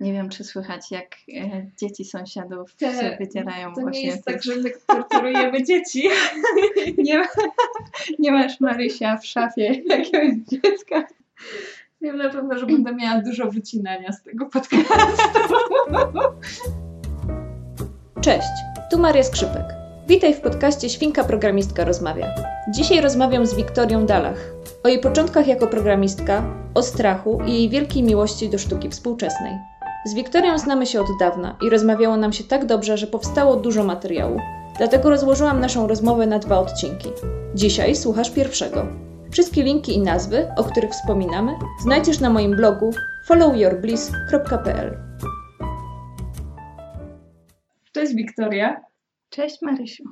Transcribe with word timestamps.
Nie 0.00 0.12
wiem, 0.12 0.28
czy 0.28 0.44
słychać, 0.44 0.90
jak 0.90 1.16
e, 1.34 1.66
dzieci 1.76 2.04
sąsiadów 2.04 2.74
Te- 2.74 2.92
się 3.00 3.16
wydzielają 3.20 3.74
To 3.74 3.80
nie 3.80 3.82
właśnie. 3.82 4.06
jest 4.06 4.24
te- 4.24 4.32
tak, 4.32 4.42
że 4.42 4.56
my 4.56 4.70
torturujemy 4.86 5.64
dzieci. 5.64 6.08
nie, 6.98 7.18
ma, 7.18 7.24
nie 8.18 8.32
masz 8.32 8.60
Marysia 8.60 9.16
w 9.16 9.26
szafie 9.26 9.82
jakiegoś 9.86 10.34
dziecka. 10.48 11.04
Wiem 12.00 12.16
na 12.16 12.30
pewno, 12.30 12.58
że 12.58 12.66
będę 12.66 12.94
miała 12.94 13.20
dużo 13.22 13.50
wycinania 13.50 14.12
z 14.12 14.22
tego 14.22 14.46
podcastu. 14.46 14.94
Cześć, 18.20 18.48
tu 18.90 18.98
Maria 18.98 19.22
Skrzypek. 19.22 19.64
Witaj 20.08 20.34
w 20.34 20.40
podcaście 20.40 20.88
Świnka 20.88 21.24
Programistka 21.24 21.84
Rozmawia. 21.84 22.34
Dzisiaj 22.70 23.00
rozmawiam 23.00 23.46
z 23.46 23.54
Wiktorią 23.54 24.06
Dalach 24.06 24.58
o 24.84 24.88
jej 24.88 25.00
początkach 25.00 25.46
jako 25.46 25.66
programistka, 25.66 26.42
o 26.74 26.82
strachu 26.82 27.40
i 27.46 27.52
jej 27.52 27.68
wielkiej 27.68 28.02
miłości 28.02 28.48
do 28.48 28.58
sztuki 28.58 28.88
współczesnej. 28.90 29.52
Z 30.04 30.14
Wiktorią 30.14 30.58
znamy 30.58 30.86
się 30.86 31.00
od 31.00 31.06
dawna 31.20 31.56
i 31.66 31.70
rozmawiało 31.70 32.16
nam 32.16 32.32
się 32.32 32.44
tak 32.44 32.66
dobrze, 32.66 32.98
że 32.98 33.06
powstało 33.06 33.56
dużo 33.56 33.84
materiału. 33.84 34.40
Dlatego 34.78 35.10
rozłożyłam 35.10 35.60
naszą 35.60 35.86
rozmowę 35.86 36.26
na 36.26 36.38
dwa 36.38 36.58
odcinki. 36.58 37.08
Dzisiaj 37.54 37.96
słuchasz 37.96 38.30
pierwszego. 38.30 38.86
Wszystkie 39.30 39.62
linki 39.62 39.94
i 39.94 40.00
nazwy, 40.00 40.48
o 40.56 40.64
których 40.64 40.90
wspominamy, 40.90 41.52
znajdziesz 41.82 42.20
na 42.20 42.30
moim 42.30 42.56
blogu 42.56 42.90
followyourbliss.pl. 43.26 44.98
Cześć 47.92 48.14
Wiktoria. 48.14 48.80
Cześć 49.30 49.62
Marysiu. 49.62 50.04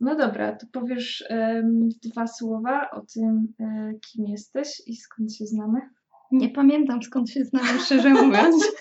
No 0.00 0.16
dobra, 0.16 0.56
to 0.56 0.66
powiesz 0.72 1.24
em, 1.28 1.88
dwa 2.02 2.26
słowa 2.26 2.90
o 2.90 3.00
tym, 3.14 3.54
e, 3.60 3.92
kim 4.00 4.26
jesteś 4.26 4.82
i 4.86 4.96
skąd 4.96 5.34
się 5.34 5.46
znamy. 5.46 5.80
Nie 6.32 6.48
pamiętam 6.48 7.02
skąd 7.02 7.30
się 7.30 7.44
znamy, 7.44 7.80
szczerze 7.80 8.10
mówiąc. 8.10 8.72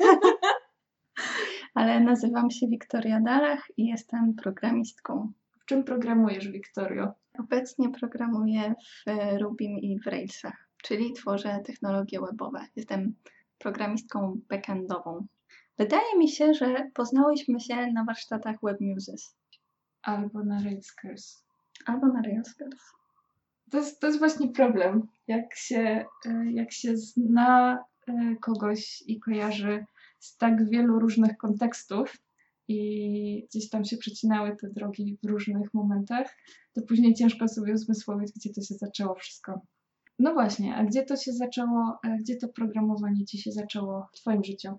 Ale 1.74 2.00
nazywam 2.00 2.52
się 2.52 2.68
Wiktoria 2.68 3.22
Dalach 3.22 3.68
i 3.78 3.86
jestem 3.86 4.34
programistką. 4.34 5.32
W 5.62 5.66
czym 5.66 5.84
programujesz, 5.84 6.48
Wiktorio? 6.48 7.14
Obecnie 7.40 7.90
programuję 7.90 8.74
w 8.80 9.12
Rubim 9.42 9.78
i 9.78 10.00
w 10.00 10.08
Railsach, 10.08 10.70
czyli 10.84 11.14
tworzę 11.14 11.60
technologie 11.66 12.20
webowe. 12.22 12.66
Jestem 12.76 13.16
programistką 13.58 14.40
backendową. 14.50 15.28
Wydaje 15.78 16.18
mi 16.18 16.30
się, 16.30 16.54
że 16.54 16.90
poznałyśmy 16.94 17.60
się 17.60 17.92
na 17.94 18.04
warsztatach 18.06 18.56
Web 18.64 18.78
Muses 18.82 19.36
Albo 20.02 20.44
na 20.44 20.64
Railskers. 20.64 21.44
albo 21.86 22.08
na 22.08 22.22
Railskers. 22.22 22.99
To 23.72 23.78
jest, 23.78 24.00
to 24.00 24.08
jest 24.08 24.20
właśnie 24.20 24.48
problem. 24.48 25.08
Jak 25.28 25.56
się, 25.56 26.06
e, 26.26 26.52
jak 26.52 26.72
się 26.72 26.98
zna 26.98 27.78
e, 28.08 28.36
kogoś 28.42 29.04
i 29.08 29.20
kojarzy 29.20 29.86
z 30.20 30.38
tak 30.38 30.70
wielu 30.70 31.00
różnych 31.00 31.38
kontekstów 31.38 32.18
i 32.68 33.48
gdzieś 33.50 33.70
tam 33.70 33.86
się 33.86 33.98
przecinały 33.98 34.58
te 34.62 34.70
drogi 34.70 35.18
w 35.24 35.28
różnych 35.28 35.74
momentach, 35.74 36.36
to 36.74 36.82
później 36.82 37.14
ciężko 37.14 37.48
sobie 37.48 37.74
uzmysłowić, 37.74 38.32
gdzie 38.36 38.54
to 38.54 38.62
się 38.62 38.76
zaczęło 38.76 39.16
wszystko. 39.16 39.62
No 40.20 40.34
właśnie, 40.34 40.76
a 40.76 40.84
gdzie 40.84 41.04
to 41.04 41.16
się 41.16 41.34
zaczęło, 41.34 42.00
e, 42.04 42.18
gdzie 42.18 42.36
to 42.36 42.48
programowanie 42.48 43.26
ci 43.26 43.38
się 43.38 43.52
zaczęło 43.52 44.08
w 44.14 44.20
twoim 44.20 44.44
życiu? 44.44 44.78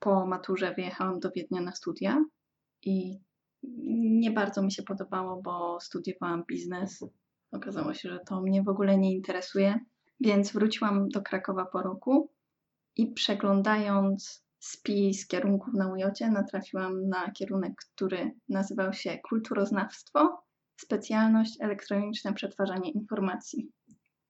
Po 0.00 0.26
maturze 0.26 0.74
wyjechałam 0.74 1.20
do 1.20 1.30
Wiednia 1.30 1.60
na 1.60 1.72
studia 1.72 2.24
i 2.82 3.18
nie 4.20 4.30
bardzo 4.30 4.62
mi 4.62 4.72
się 4.72 4.82
podobało, 4.82 5.42
bo 5.42 5.80
studiowałam 5.80 6.44
biznes. 6.48 7.04
Okazało 7.52 7.94
się, 7.94 8.08
że 8.08 8.18
to 8.18 8.40
mnie 8.40 8.62
w 8.62 8.68
ogóle 8.68 8.98
nie 8.98 9.12
interesuje, 9.12 9.80
więc 10.20 10.52
wróciłam 10.52 11.08
do 11.08 11.22
Krakowa 11.22 11.64
po 11.64 11.82
roku 11.82 12.30
i 12.96 13.12
przeglądając 13.12 14.44
spis 14.58 15.26
kierunków 15.26 15.74
na 15.74 15.92
UJ 15.92 16.30
natrafiłam 16.30 17.08
na 17.08 17.30
kierunek, 17.30 17.72
który 17.94 18.32
nazywał 18.48 18.92
się 18.92 19.18
kulturoznawstwo, 19.28 20.42
specjalność 20.76 21.56
elektroniczne 21.60 22.34
przetwarzanie 22.34 22.90
informacji. 22.90 23.72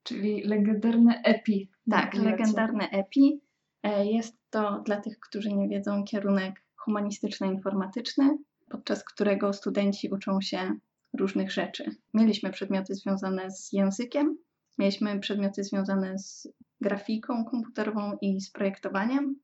Czyli 0.02 0.42
legendarne 0.42 1.22
EPI. 1.24 1.70
Tak, 1.90 2.14
legendarne 2.14 2.90
EPI. 2.90 3.40
E, 3.82 4.06
Jest 4.06 4.36
to 4.50 4.82
dla 4.86 5.00
tych, 5.00 5.18
którzy 5.20 5.52
nie 5.52 5.68
wiedzą, 5.68 6.04
kierunek 6.04 6.62
humanistyczno-informatyczny, 6.76 8.38
podczas 8.70 9.04
którego 9.04 9.52
studenci 9.52 10.10
uczą 10.10 10.40
się 10.40 10.72
różnych 11.18 11.52
rzeczy. 11.52 11.96
Mieliśmy 12.14 12.50
przedmioty 12.50 12.94
związane 12.94 13.50
z 13.50 13.72
językiem, 13.72 14.38
mieliśmy 14.78 15.20
przedmioty 15.20 15.64
związane 15.64 16.18
z 16.18 16.48
grafiką 16.80 17.44
komputerową 17.44 18.16
i 18.20 18.40
z 18.40 18.50
projektowaniem. 18.50 19.36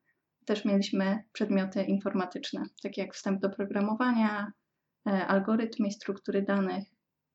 Też 0.44 0.64
mieliśmy 0.64 1.22
przedmioty 1.32 1.82
informatyczne, 1.82 2.62
takie 2.82 3.02
jak 3.02 3.14
wstęp 3.14 3.40
do 3.40 3.50
programowania, 3.50 4.52
e, 5.06 5.26
algorytmy 5.26 5.88
i 5.88 5.92
struktury 5.92 6.42
danych 6.42 6.84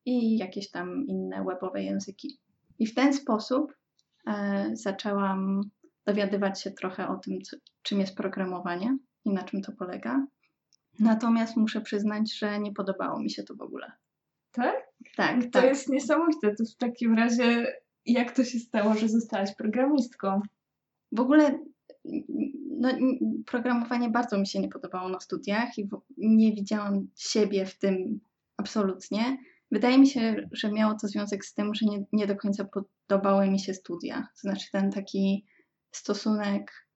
i 0.06 0.38
jakieś 0.38 0.70
tam 0.70 1.06
inne 1.06 1.44
webowe 1.44 1.82
języki. 1.82 2.40
I 2.78 2.86
w 2.86 2.94
ten 2.94 3.14
sposób 3.14 3.76
e, 4.26 4.70
zaczęłam 4.72 5.60
dowiadywać 6.06 6.62
się 6.62 6.70
trochę 6.70 7.08
o 7.08 7.16
tym, 7.16 7.42
co, 7.42 7.56
czym 7.82 8.00
jest 8.00 8.16
programowanie 8.16 8.98
i 9.24 9.30
na 9.30 9.42
czym 9.42 9.62
to 9.62 9.72
polega. 9.72 10.26
Natomiast 10.98 11.56
muszę 11.56 11.80
przyznać, 11.80 12.38
że 12.38 12.60
nie 12.60 12.72
podobało 12.72 13.20
mi 13.20 13.30
się 13.30 13.42
to 13.42 13.54
w 13.54 13.62
ogóle. 13.62 13.92
Tak? 14.52 14.74
Tak, 15.16 15.44
To 15.44 15.50
tak. 15.50 15.64
jest 15.64 15.88
niesamowite. 15.88 16.54
To 16.54 16.64
w 16.64 16.76
takim 16.76 17.14
razie, 17.14 17.66
jak 18.06 18.36
to 18.36 18.44
się 18.44 18.58
stało, 18.58 18.94
że 18.94 19.08
zostałaś 19.08 19.54
programistką? 19.54 20.40
W 21.12 21.20
ogóle 21.20 21.58
no, 22.70 22.88
programowanie 23.46 24.10
bardzo 24.10 24.38
mi 24.38 24.46
się 24.46 24.60
nie 24.60 24.68
podobało 24.68 25.08
na 25.08 25.20
studiach 25.20 25.78
i 25.78 25.88
nie 26.18 26.52
widziałam 26.52 27.06
siebie 27.16 27.66
w 27.66 27.78
tym 27.78 28.20
absolutnie. 28.56 29.38
Wydaje 29.70 29.98
mi 29.98 30.06
się, 30.06 30.48
że 30.52 30.72
miało 30.72 30.94
to 30.94 31.08
związek 31.08 31.44
z 31.44 31.54
tym, 31.54 31.74
że 31.74 31.86
nie, 31.86 32.04
nie 32.12 32.26
do 32.26 32.36
końca 32.36 32.64
podobały 32.64 33.50
mi 33.50 33.60
się 33.60 33.74
studia. 33.74 34.28
To 34.34 34.40
znaczy 34.40 34.70
ten 34.72 34.90
taki 34.90 35.46
stosunek 35.90 36.86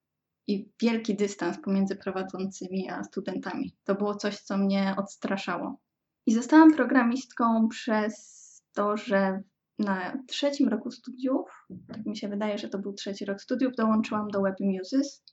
i 0.47 0.69
wielki 0.81 1.15
dystans 1.15 1.57
pomiędzy 1.61 1.95
prowadzącymi 1.95 2.89
a 2.89 3.03
studentami. 3.03 3.75
To 3.83 3.95
było 3.95 4.15
coś, 4.15 4.39
co 4.39 4.57
mnie 4.57 4.95
odstraszało. 4.97 5.77
I 6.25 6.33
zostałam 6.33 6.73
programistką 6.73 7.67
przez 7.67 8.35
to, 8.73 8.97
że 8.97 9.41
na 9.79 10.17
trzecim 10.27 10.69
roku 10.69 10.91
studiów, 10.91 11.67
tak 11.87 12.05
mi 12.05 12.17
się 12.17 12.27
wydaje, 12.27 12.57
że 12.57 12.69
to 12.69 12.79
był 12.79 12.93
trzeci 12.93 13.25
rok 13.25 13.41
studiów, 13.41 13.75
dołączyłam 13.77 14.27
do 14.27 14.41
Web 14.41 14.55
Muses 14.59 15.23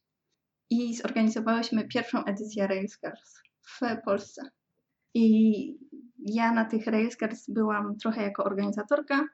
i 0.71 0.97
zorganizowałyśmy 0.97 1.89
pierwszą 1.89 2.25
edycję 2.25 2.67
Railscars 2.67 3.35
w 3.63 3.81
Polsce. 4.05 4.43
I 5.15 5.79
ja 6.19 6.53
na 6.53 6.65
tych 6.65 6.87
Railscars 6.87 7.51
byłam 7.51 7.97
trochę 7.97 8.23
jako 8.23 8.45
organizatorka. 8.45 9.25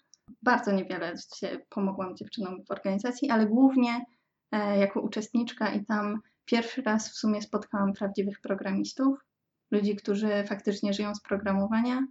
Bardzo 0.43 0.73
niewiele 0.73 1.15
się 1.37 1.59
pomogłam 1.69 2.17
dziewczynom 2.17 2.65
w 2.65 2.71
organizacji, 2.71 3.31
ale 3.31 3.47
głównie 3.47 4.05
e, 4.53 4.79
jako 4.79 5.01
uczestniczka 5.01 5.75
i 5.75 5.85
tam 5.85 6.21
pierwszy 6.45 6.83
raz 6.83 7.11
w 7.11 7.17
sumie 7.17 7.43
spotkałam 7.43 7.93
prawdziwych 7.93 8.41
programistów, 8.41 9.28
ludzi, 9.71 9.97
którzy 9.97 10.45
faktycznie 10.49 10.93
żyją 10.93 11.15
z 11.15 11.23
programowania 11.23 12.06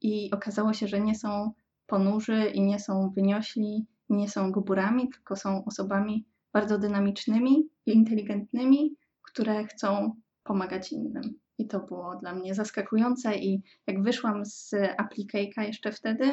i 0.00 0.30
okazało 0.30 0.72
się, 0.72 0.88
że 0.88 1.00
nie 1.00 1.14
są 1.14 1.52
ponurzy 1.86 2.44
i 2.54 2.60
nie 2.60 2.78
są 2.78 3.10
wyniośli, 3.10 3.86
nie 4.08 4.28
są 4.28 4.52
gburami, 4.52 5.08
tylko 5.08 5.36
są 5.36 5.64
osobami 5.64 6.26
bardzo 6.52 6.78
dynamicznymi 6.78 7.68
i 7.86 7.92
inteligentnymi, 7.92 8.96
które 9.22 9.64
chcą 9.64 10.14
pomagać 10.42 10.92
innym. 10.92 11.22
I 11.58 11.68
to 11.68 11.80
było 11.80 12.16
dla 12.16 12.34
mnie 12.34 12.54
zaskakujące 12.54 13.36
i 13.36 13.62
jak 13.86 14.02
wyszłam 14.02 14.44
z 14.44 14.74
Applicateka 14.96 15.64
jeszcze 15.64 15.92
wtedy, 15.92 16.32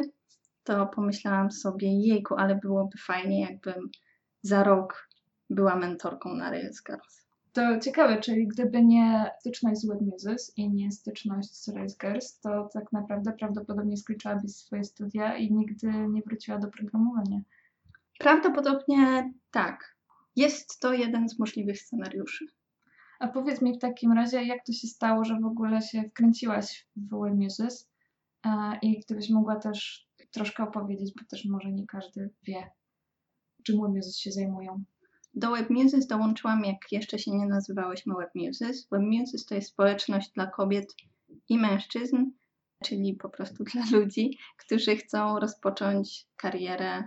to 0.63 0.87
pomyślałam 0.87 1.51
sobie, 1.51 1.99
jejku, 2.07 2.35
ale 2.35 2.55
byłoby 2.55 2.97
fajnie, 2.97 3.41
jakbym 3.41 3.89
za 4.41 4.63
rok 4.63 5.09
była 5.49 5.75
mentorką 5.75 6.33
na 6.33 6.51
Railscars. 6.51 7.18
To 7.53 7.79
ciekawe, 7.79 8.19
czyli 8.21 8.47
gdyby 8.47 8.85
nie 8.85 9.31
styczność 9.39 9.81
z 9.81 9.85
WebMuses 9.85 10.57
i 10.57 10.69
nie 10.69 10.91
styczność 10.91 11.55
z 11.55 11.67
Railscars, 11.67 12.39
to 12.39 12.69
tak 12.73 12.91
naprawdę 12.91 13.33
prawdopodobnie 13.33 13.97
skończyłabyś 13.97 14.55
swoje 14.55 14.83
studia 14.83 15.37
i 15.37 15.53
nigdy 15.53 15.87
nie 15.87 16.21
wróciła 16.21 16.57
do 16.57 16.67
programowania. 16.67 17.41
Prawdopodobnie 18.19 19.33
tak. 19.51 19.95
Jest 20.35 20.79
to 20.79 20.93
jeden 20.93 21.29
z 21.29 21.39
możliwych 21.39 21.81
scenariuszy. 21.81 22.45
A 23.19 23.27
powiedz 23.27 23.61
mi 23.61 23.73
w 23.73 23.79
takim 23.79 24.11
razie, 24.11 24.43
jak 24.43 24.65
to 24.65 24.73
się 24.73 24.87
stało, 24.87 25.25
że 25.25 25.39
w 25.39 25.45
ogóle 25.45 25.81
się 25.81 26.03
wkręciłaś 26.03 26.87
w 26.95 27.09
WebMuses 27.09 27.89
A, 28.41 28.75
i 28.81 28.99
gdybyś 28.99 29.29
mogła 29.29 29.55
też 29.55 30.07
troszkę 30.31 30.63
opowiedzieć, 30.63 31.13
bo 31.19 31.25
też 31.25 31.45
może 31.45 31.71
nie 31.71 31.87
każdy 31.87 32.29
wie, 32.43 32.71
czym 33.63 33.81
WebMuses 33.81 34.17
się 34.17 34.31
zajmują. 34.31 34.83
Do 35.39 35.51
WebMuses 35.51 36.07
dołączyłam, 36.07 36.65
jak 36.65 36.91
jeszcze 36.91 37.19
się 37.19 37.31
nie 37.31 37.45
nazywałyśmy 37.45 38.13
WebMuses. 38.15 38.87
WebMuses 38.91 39.45
to 39.45 39.55
jest 39.55 39.69
społeczność 39.69 40.31
dla 40.31 40.47
kobiet 40.47 40.95
i 41.49 41.57
mężczyzn, 41.57 42.25
czyli 42.83 43.13
po 43.13 43.29
prostu 43.29 43.63
dla 43.63 43.83
ludzi, 43.99 44.37
którzy 44.57 44.95
chcą 44.95 45.39
rozpocząć 45.39 46.27
karierę 46.35 47.03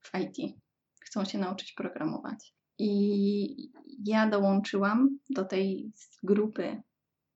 w 0.00 0.10
IT. 0.18 0.56
Chcą 1.00 1.24
się 1.24 1.38
nauczyć 1.38 1.72
programować. 1.72 2.54
I 2.78 3.72
ja 4.06 4.28
dołączyłam 4.28 5.18
do 5.30 5.44
tej 5.44 5.92
grupy 6.22 6.82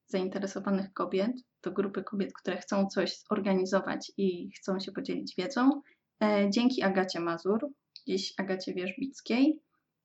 zainteresowanych 0.06 0.92
kobiet, 0.92 1.32
do 1.62 1.72
grupy 1.72 2.04
kobiet, 2.04 2.32
które 2.32 2.56
chcą 2.56 2.86
coś 2.86 3.18
zorganizować 3.18 4.12
i 4.16 4.50
chcą 4.52 4.80
się 4.80 4.92
podzielić 4.92 5.34
wiedzą, 5.38 5.82
e, 6.22 6.50
dzięki 6.50 6.82
Agacie 6.82 7.20
Mazur, 7.20 7.68
dziś 8.06 8.34
Agacie 8.38 8.74
Wierzbickiej, 8.74 9.63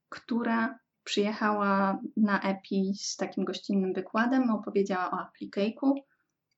która 0.10 0.80
przyjechała 1.04 2.00
na 2.18 2.42
EPI 2.42 2.94
z 2.96 3.18
takim 3.18 3.46
gościnnym 3.46 3.94
wykładem, 3.94 4.50
opowiedziała 4.50 5.12
o 5.12 5.18
AppliCake'u 5.18 5.94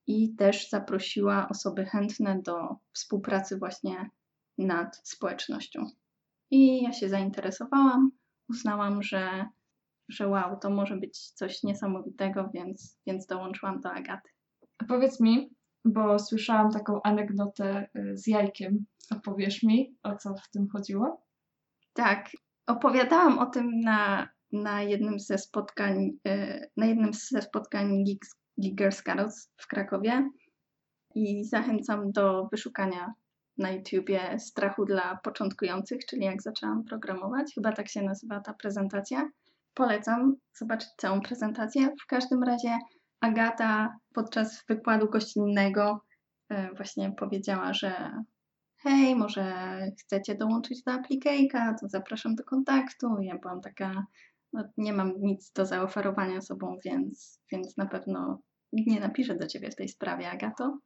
i 0.07 0.35
też 0.35 0.69
zaprosiła 0.69 1.49
osoby 1.49 1.85
chętne 1.85 2.41
do 2.41 2.75
współpracy 2.93 3.57
właśnie 3.57 4.09
nad 4.57 5.01
społecznością. 5.03 5.85
I 6.51 6.83
ja 6.83 6.93
się 6.93 7.09
zainteresowałam, 7.09 8.11
uznałam, 8.49 9.03
że, 9.03 9.45
że 10.09 10.27
wow, 10.27 10.59
to 10.59 10.69
może 10.69 10.97
być 10.97 11.31
coś 11.31 11.63
niesamowitego, 11.63 12.49
więc, 12.53 12.99
więc 13.07 13.25
dołączyłam 13.25 13.81
do 13.81 13.91
Agaty. 13.91 14.29
A 14.77 14.85
powiedz 14.85 15.19
mi, 15.19 15.49
bo 15.85 16.19
słyszałam 16.19 16.71
taką 16.71 17.01
anegdotę 17.03 17.89
y, 17.95 18.17
z 18.17 18.27
jajkiem. 18.27 18.85
Opowiesz 19.11 19.63
mi, 19.63 19.95
o 20.03 20.15
co 20.15 20.35
w 20.35 20.49
tym 20.49 20.67
chodziło? 20.69 21.25
Tak, 21.93 22.29
opowiadałam 22.67 23.39
o 23.39 23.45
tym 23.45 23.79
na, 23.79 24.29
na 24.51 24.81
jednym 24.81 25.19
ze 25.19 25.37
spotkań, 25.37 26.09
y, 26.27 26.69
na 26.77 26.85
jednym 26.85 27.13
ze 27.13 27.41
spotkań 27.41 28.03
Geek, 28.57 28.85
w 29.57 29.67
Krakowie 29.67 30.29
i 31.15 31.45
zachęcam 31.45 32.11
do 32.11 32.47
wyszukania 32.51 33.13
na 33.57 33.71
YouTubie 33.71 34.39
strachu 34.39 34.85
dla 34.85 35.19
początkujących, 35.23 36.05
czyli 36.05 36.25
jak 36.25 36.41
zaczęłam 36.41 36.83
programować. 36.83 37.53
Chyba 37.55 37.71
tak 37.71 37.89
się 37.89 38.01
nazywa 38.01 38.39
ta 38.39 38.53
prezentacja. 38.53 39.29
Polecam 39.73 40.35
zobaczyć 40.53 40.89
całą 40.97 41.21
prezentację. 41.21 41.89
W 42.03 42.07
każdym 42.07 42.43
razie 42.43 42.77
Agata 43.19 43.95
podczas 44.13 44.63
wykładu 44.69 45.09
gościnnego 45.09 46.01
y, 46.51 46.55
właśnie 46.75 47.11
powiedziała, 47.11 47.73
że 47.73 48.11
hej, 48.83 49.15
może 49.15 49.77
chcecie 49.99 50.35
dołączyć 50.35 50.83
do 50.83 50.91
Applicateka, 50.91 51.75
to 51.81 51.89
zapraszam 51.89 52.35
do 52.35 52.43
kontaktu. 52.43 53.21
Ja 53.21 53.37
byłam 53.37 53.61
taka, 53.61 54.05
no, 54.53 54.63
nie 54.77 54.93
mam 54.93 55.13
nic 55.21 55.51
do 55.51 55.65
zaoferowania 55.65 56.41
sobą, 56.41 56.77
więc, 56.85 57.39
więc 57.51 57.77
na 57.77 57.85
pewno 57.85 58.41
nie 58.73 58.99
napiszę 58.99 59.35
do 59.35 59.47
Ciebie 59.47 59.71
w 59.71 59.75
tej 59.75 59.89
sprawie, 59.89 60.31
Agato. 60.31 60.79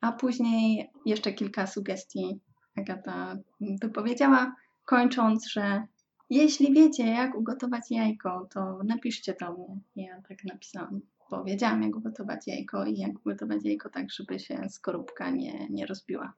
A 0.00 0.12
później 0.12 0.90
jeszcze 1.06 1.32
kilka 1.32 1.66
sugestii 1.66 2.40
Agata 2.76 3.36
wypowiedziała, 3.60 4.54
kończąc, 4.84 5.48
że 5.48 5.86
jeśli 6.30 6.72
wiecie, 6.72 7.06
jak 7.06 7.34
ugotować 7.34 7.90
jajko, 7.90 8.48
to 8.50 8.78
napiszcie 8.84 9.34
do 9.40 9.52
mnie. 9.52 9.76
Ja 9.96 10.22
tak 10.28 10.44
napisałam. 10.44 11.00
Powiedziałam, 11.30 11.82
jak 11.82 11.96
ugotować 11.96 12.46
jajko 12.46 12.84
i 12.84 12.98
jak 12.98 13.18
ugotować 13.18 13.64
jajko 13.64 13.90
tak, 13.90 14.10
żeby 14.10 14.38
się 14.38 14.68
skorupka 14.68 15.30
nie, 15.30 15.68
nie 15.68 15.86
rozbiła. 15.86 16.32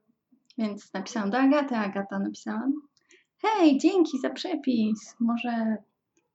Więc 0.58 0.92
napisałam 0.94 1.30
do 1.30 1.38
Agaty, 1.38 1.76
Agata 1.76 2.18
napisała 2.18 2.68
hej, 3.42 3.78
dzięki 3.78 4.18
za 4.18 4.30
przepis, 4.30 5.16
może 5.20 5.76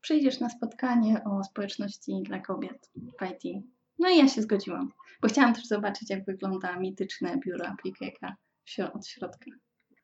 przyjdziesz 0.02 0.40
na 0.40 0.50
spotkanie 0.50 1.24
o 1.24 1.44
społeczności 1.44 2.24
dla 2.24 2.40
kobiet 2.40 2.92
w 2.96 3.26
IT. 3.26 3.64
No 4.00 4.10
i 4.10 4.18
ja 4.18 4.28
się 4.28 4.42
zgodziłam, 4.42 4.92
bo 5.22 5.28
chciałam 5.28 5.54
też 5.54 5.66
zobaczyć, 5.66 6.10
jak 6.10 6.26
wygląda 6.26 6.80
mityczne 6.80 7.38
biuro 7.38 7.68
Applicaka 7.68 8.36
od 8.94 9.08
środka. 9.08 9.52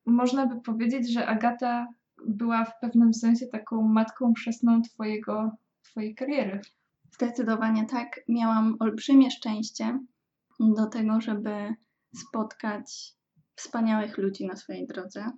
Można 0.05 0.45
by 0.45 0.61
powiedzieć, 0.61 1.13
że 1.13 1.27
Agata 1.27 1.87
była 2.25 2.65
w 2.65 2.79
pewnym 2.79 3.13
sensie 3.13 3.47
taką 3.47 3.81
matką 3.81 4.33
chrzestną 4.33 4.81
twojego, 4.81 5.51
twojej 5.83 6.15
kariery. 6.15 6.61
Zdecydowanie 7.11 7.85
tak. 7.85 8.19
Miałam 8.27 8.75
olbrzymie 8.79 9.31
szczęście 9.31 9.99
do 10.59 10.85
tego, 10.85 11.21
żeby 11.21 11.75
spotkać 12.15 13.13
wspaniałych 13.55 14.17
ludzi 14.17 14.45
na 14.47 14.55
swojej 14.55 14.87
drodze, 14.87 15.31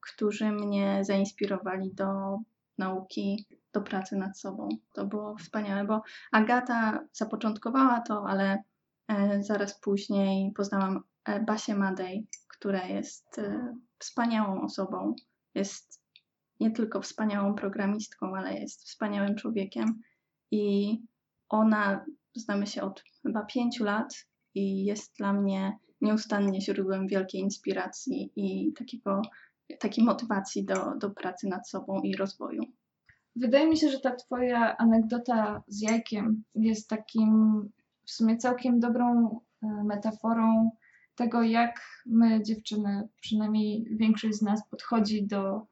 którzy 0.00 0.52
mnie 0.52 1.04
zainspirowali 1.04 1.94
do 1.94 2.38
nauki, 2.78 3.46
do 3.72 3.80
pracy 3.80 4.16
nad 4.16 4.38
sobą. 4.38 4.68
To 4.92 5.06
było 5.06 5.36
wspaniałe, 5.36 5.84
bo 5.84 6.02
Agata 6.32 7.04
zapoczątkowała 7.12 8.00
to, 8.00 8.24
ale 8.28 8.62
e, 9.08 9.42
zaraz 9.42 9.80
później 9.80 10.52
poznałam 10.52 11.02
e, 11.24 11.40
Basię 11.40 11.74
Madej, 11.74 12.26
która 12.48 12.86
jest 12.86 13.38
e, 13.38 13.76
wspaniałą 13.98 14.60
osobą. 14.60 15.14
Jest 15.54 16.02
nie 16.60 16.70
tylko 16.70 17.00
wspaniałą 17.00 17.54
programistką, 17.54 18.36
ale 18.36 18.54
jest 18.54 18.84
wspaniałym 18.84 19.36
człowiekiem 19.36 20.00
i 20.50 20.96
ona, 21.48 22.04
znamy 22.34 22.66
się 22.66 22.82
od 22.82 23.02
chyba 23.22 23.44
pięciu 23.44 23.84
lat 23.84 24.26
i 24.54 24.84
jest 24.84 25.16
dla 25.16 25.32
mnie 25.32 25.78
nieustannie 26.02 26.60
źródłem 26.60 27.06
wielkiej 27.06 27.40
inspiracji 27.40 28.32
i 28.36 28.72
takiego, 28.72 29.22
takiej 29.78 30.04
motywacji 30.04 30.64
do, 30.64 30.94
do 30.98 31.10
pracy 31.10 31.48
nad 31.48 31.68
sobą 31.68 32.00
i 32.00 32.16
rozwoju. 32.16 32.62
Wydaje 33.36 33.68
mi 33.68 33.76
się, 33.76 33.88
że 33.88 34.00
ta 34.00 34.14
Twoja 34.14 34.76
anegdota 34.76 35.62
z 35.66 35.80
jajkiem 35.80 36.42
jest 36.54 36.88
takim 36.88 37.60
w 38.04 38.10
sumie 38.10 38.36
całkiem 38.36 38.80
dobrą 38.80 39.40
e, 39.62 39.66
metaforą 39.84 40.70
tego, 41.14 41.42
jak 41.42 41.80
my, 42.06 42.42
dziewczyny, 42.42 43.08
przynajmniej 43.20 43.86
większość 43.90 44.38
z 44.38 44.42
nas, 44.42 44.68
podchodzi 44.70 45.26
do, 45.26 45.66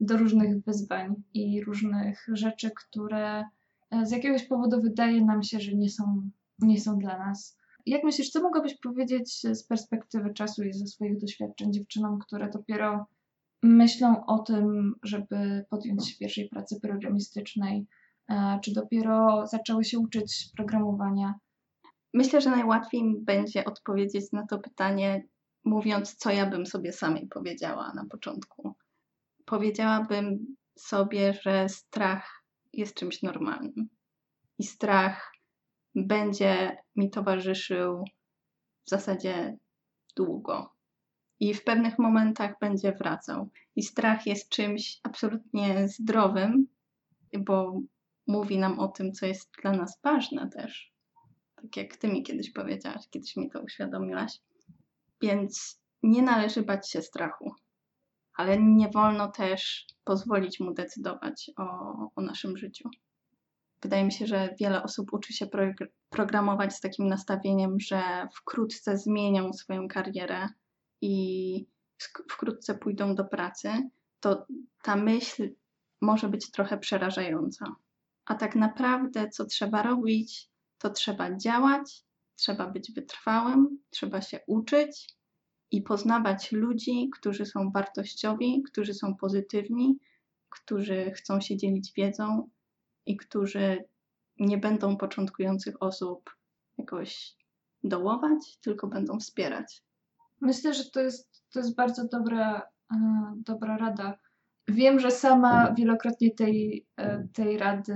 do 0.00 0.16
różnych 0.16 0.64
wyzwań 0.64 1.14
i 1.34 1.64
różnych 1.64 2.26
rzeczy, 2.32 2.70
które 2.70 3.44
e, 3.90 4.06
z 4.06 4.10
jakiegoś 4.10 4.44
powodu 4.44 4.82
wydaje 4.82 5.24
nam 5.24 5.42
się, 5.42 5.60
że 5.60 5.74
nie 5.74 5.90
są, 5.90 6.30
nie 6.58 6.80
są 6.80 6.98
dla 6.98 7.18
nas. 7.18 7.58
Jak 7.86 8.04
myślisz, 8.04 8.30
co 8.30 8.42
mogłabyś 8.42 8.78
powiedzieć 8.78 9.40
z 9.52 9.64
perspektywy 9.64 10.34
czasu 10.34 10.62
i 10.62 10.72
ze 10.72 10.86
swoich 10.86 11.20
doświadczeń 11.20 11.72
dziewczynom, 11.72 12.18
które 12.18 12.50
dopiero 12.50 13.06
myślą 13.62 14.26
o 14.26 14.38
tym, 14.38 14.94
żeby 15.02 15.64
podjąć 15.70 16.08
się 16.08 16.18
pierwszej 16.18 16.48
pracy 16.48 16.80
programistycznej, 16.80 17.86
e, 18.28 18.58
czy 18.64 18.72
dopiero 18.72 19.46
zaczęły 19.46 19.84
się 19.84 19.98
uczyć 19.98 20.50
programowania? 20.56 21.34
Myślę, 22.14 22.40
że 22.40 22.50
najłatwiej 22.50 23.02
będzie 23.20 23.64
odpowiedzieć 23.64 24.32
na 24.32 24.46
to 24.46 24.58
pytanie, 24.58 25.24
mówiąc, 25.64 26.14
co 26.14 26.30
ja 26.30 26.46
bym 26.46 26.66
sobie 26.66 26.92
samej 26.92 27.26
powiedziała 27.26 27.92
na 27.94 28.04
początku. 28.04 28.74
Powiedziałabym 29.44 30.56
sobie, 30.78 31.34
że 31.42 31.68
strach 31.68 32.42
jest 32.72 32.94
czymś 32.94 33.22
normalnym. 33.22 33.88
I 34.58 34.64
strach 34.64 35.31
będzie 35.94 36.76
mi 36.96 37.10
towarzyszył 37.10 38.04
w 38.86 38.90
zasadzie 38.90 39.56
długo. 40.16 40.72
I 41.40 41.54
w 41.54 41.64
pewnych 41.64 41.98
momentach 41.98 42.58
będzie 42.60 42.92
wracał. 42.92 43.50
I 43.76 43.82
strach 43.82 44.26
jest 44.26 44.48
czymś 44.48 45.00
absolutnie 45.02 45.88
zdrowym, 45.88 46.66
bo 47.38 47.80
mówi 48.26 48.58
nam 48.58 48.78
o 48.78 48.88
tym, 48.88 49.12
co 49.12 49.26
jest 49.26 49.50
dla 49.62 49.72
nas 49.72 50.00
ważne 50.02 50.50
też. 50.50 50.92
Tak 51.54 51.76
jak 51.76 51.96
ty 51.96 52.08
mi 52.08 52.22
kiedyś 52.22 52.52
powiedziałaś, 52.52 53.08
kiedyś 53.10 53.36
mi 53.36 53.50
to 53.50 53.60
uświadomiłaś. 53.60 54.32
Więc 55.20 55.80
nie 56.02 56.22
należy 56.22 56.62
bać 56.62 56.90
się 56.90 57.02
strachu, 57.02 57.54
ale 58.34 58.58
nie 58.62 58.88
wolno 58.88 59.28
też 59.28 59.86
pozwolić 60.04 60.60
mu 60.60 60.74
decydować 60.74 61.50
o, 61.56 61.64
o 62.16 62.20
naszym 62.20 62.56
życiu. 62.56 62.88
Wydaje 63.82 64.04
mi 64.04 64.12
się, 64.12 64.26
że 64.26 64.54
wiele 64.60 64.82
osób 64.82 65.12
uczy 65.12 65.32
się 65.32 65.46
pro 65.46 65.62
programować 66.10 66.74
z 66.74 66.80
takim 66.80 67.06
nastawieniem, 67.06 67.80
że 67.80 68.28
wkrótce 68.34 68.98
zmienią 68.98 69.52
swoją 69.52 69.88
karierę 69.88 70.48
i 71.00 71.66
wkrótce 72.30 72.74
pójdą 72.74 73.14
do 73.14 73.24
pracy, 73.24 73.68
to 74.20 74.46
ta 74.82 74.96
myśl 74.96 75.50
może 76.00 76.28
być 76.28 76.50
trochę 76.50 76.78
przerażająca. 76.78 77.66
A 78.24 78.34
tak 78.34 78.56
naprawdę, 78.56 79.28
co 79.28 79.44
trzeba 79.44 79.82
robić, 79.82 80.50
to 80.78 80.90
trzeba 80.90 81.36
działać, 81.36 82.04
trzeba 82.36 82.66
być 82.66 82.92
wytrwałym, 82.92 83.78
trzeba 83.90 84.20
się 84.20 84.40
uczyć 84.46 85.16
i 85.70 85.82
poznawać 85.82 86.52
ludzi, 86.52 87.10
którzy 87.12 87.46
są 87.46 87.70
wartościowi, 87.70 88.62
którzy 88.62 88.94
są 88.94 89.16
pozytywni, 89.16 89.98
którzy 90.48 91.10
chcą 91.10 91.40
się 91.40 91.56
dzielić 91.56 91.92
wiedzą, 91.96 92.50
i 93.06 93.16
którzy 93.16 93.84
nie 94.38 94.58
będą 94.58 94.96
początkujących 94.96 95.82
osób 95.82 96.36
jakoś 96.78 97.36
dołować, 97.84 98.56
tylko 98.60 98.86
będą 98.86 99.18
wspierać. 99.18 99.82
Myślę, 100.40 100.74
że 100.74 100.84
to 100.90 101.00
jest, 101.00 101.44
to 101.52 101.58
jest 101.58 101.76
bardzo 101.76 102.08
dobra, 102.08 102.62
e, 102.92 102.96
dobra 103.36 103.76
rada. 103.76 104.18
Wiem, 104.68 104.98
że 105.00 105.10
sama 105.10 105.74
wielokrotnie 105.74 106.30
tej, 106.30 106.86
e, 106.96 107.28
tej 107.32 107.58
rady 107.58 107.94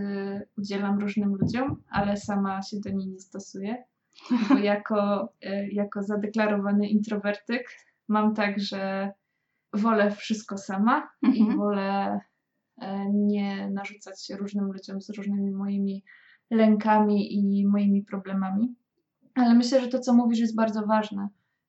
udzielam 0.59 0.99
różnym 0.99 1.35
ludziom, 1.35 1.83
ale 1.91 2.17
sama 2.17 2.63
się 2.63 2.77
do 2.81 2.91
niej 2.91 3.09
nie 3.09 3.21
stosuję. 3.21 3.85
Bo 4.49 4.59
jako, 4.73 5.29
e, 5.43 5.69
jako 5.69 6.03
zadeklarowany 6.03 6.89
introwertyk 6.89 7.69
mam 8.09 8.35
tak, 8.35 8.61
że 8.61 9.13
wolę 9.73 10.11
wszystko 10.11 10.59
sama 10.59 11.09
mhm. 11.23 11.35
i 11.35 11.57
wolę 11.57 11.83
e, 11.83 12.21
nie 13.13 13.71
narzucać 13.71 14.25
się 14.27 14.37
różnym 14.37 14.73
ludziom 14.73 15.01
z 15.01 15.11
różnymi 15.11 15.51
moimi 15.51 16.05
lękami 16.51 17.35
i 17.35 17.67
moimi 17.67 18.03
problemami. 18.03 18.75
Ale 19.35 19.55
myślę, 19.55 19.81
że 19.81 19.89
to, 19.89 19.99
co 19.99 20.15
mówisz, 20.15 20.39
jest 20.39 20.57
bardzo 20.57 20.87
ważne, 20.87 21.29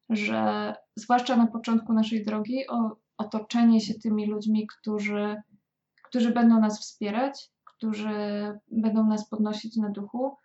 że 0.10 0.74
zwłaszcza 0.96 1.38
na 1.38 1.48
początku 1.48 1.94
naszej 1.94 2.26
drogi, 2.26 2.68
o, 2.68 2.96
otoczenie 3.18 3.82
się 3.82 3.94
tymi 3.94 4.26
ludźmi, 4.26 4.68
którzy, 4.68 5.36
którzy 6.04 6.32
będą 6.32 6.60
nas 6.60 6.82
wspierać, 6.82 7.52
którzy 7.64 8.10
będą 8.72 9.08
nas 9.08 9.30
podnosić 9.30 9.76
na 9.76 9.90
duchu 9.90 10.36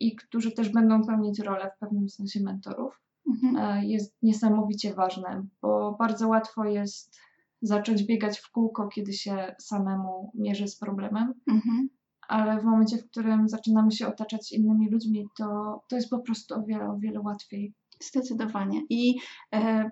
i 0.00 0.16
którzy 0.16 0.52
też 0.52 0.68
będą 0.68 1.06
pełnić 1.06 1.40
rolę 1.40 1.70
w 1.76 1.78
pewnym 1.78 2.08
sensie 2.08 2.40
mentorów, 2.40 3.02
Mhm. 3.26 3.56
e, 3.56 3.86
jest 3.86 4.16
niesamowicie 4.22 4.94
ważne, 4.94 5.46
bo 5.62 5.96
bardzo 5.98 6.28
łatwo 6.28 6.64
jest 6.64 7.20
zacząć 7.62 8.04
biegać 8.04 8.38
w 8.38 8.50
kółko, 8.50 8.88
kiedy 8.88 9.12
się 9.12 9.54
samemu 9.60 10.30
mierzy 10.34 10.68
z 10.68 10.78
problemem, 10.78 11.34
Mhm. 11.46 11.88
ale 12.28 12.60
w 12.60 12.64
momencie, 12.64 12.98
w 12.98 13.10
którym 13.10 13.48
zaczynamy 13.48 13.92
się 13.92 14.06
otaczać 14.08 14.52
innymi 14.52 14.90
ludźmi, 14.90 15.26
to, 15.38 15.80
to 15.88 15.96
jest 15.96 16.10
po 16.10 16.18
prostu 16.18 16.54
o 16.54 16.62
wiele, 16.62 16.90
o 16.90 16.98
wiele 16.98 17.20
łatwiej. 17.20 17.74
Zdecydowanie. 18.00 18.82
I 18.90 19.18
e, 19.54 19.90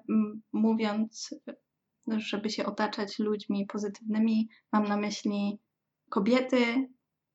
mówiąc, 0.52 1.34
żeby 2.06 2.50
się 2.50 2.66
otaczać 2.66 3.18
ludźmi 3.18 3.66
pozytywnymi, 3.66 4.48
mam 4.72 4.84
na 4.84 4.96
myśli 4.96 5.58
kobiety 6.10 6.88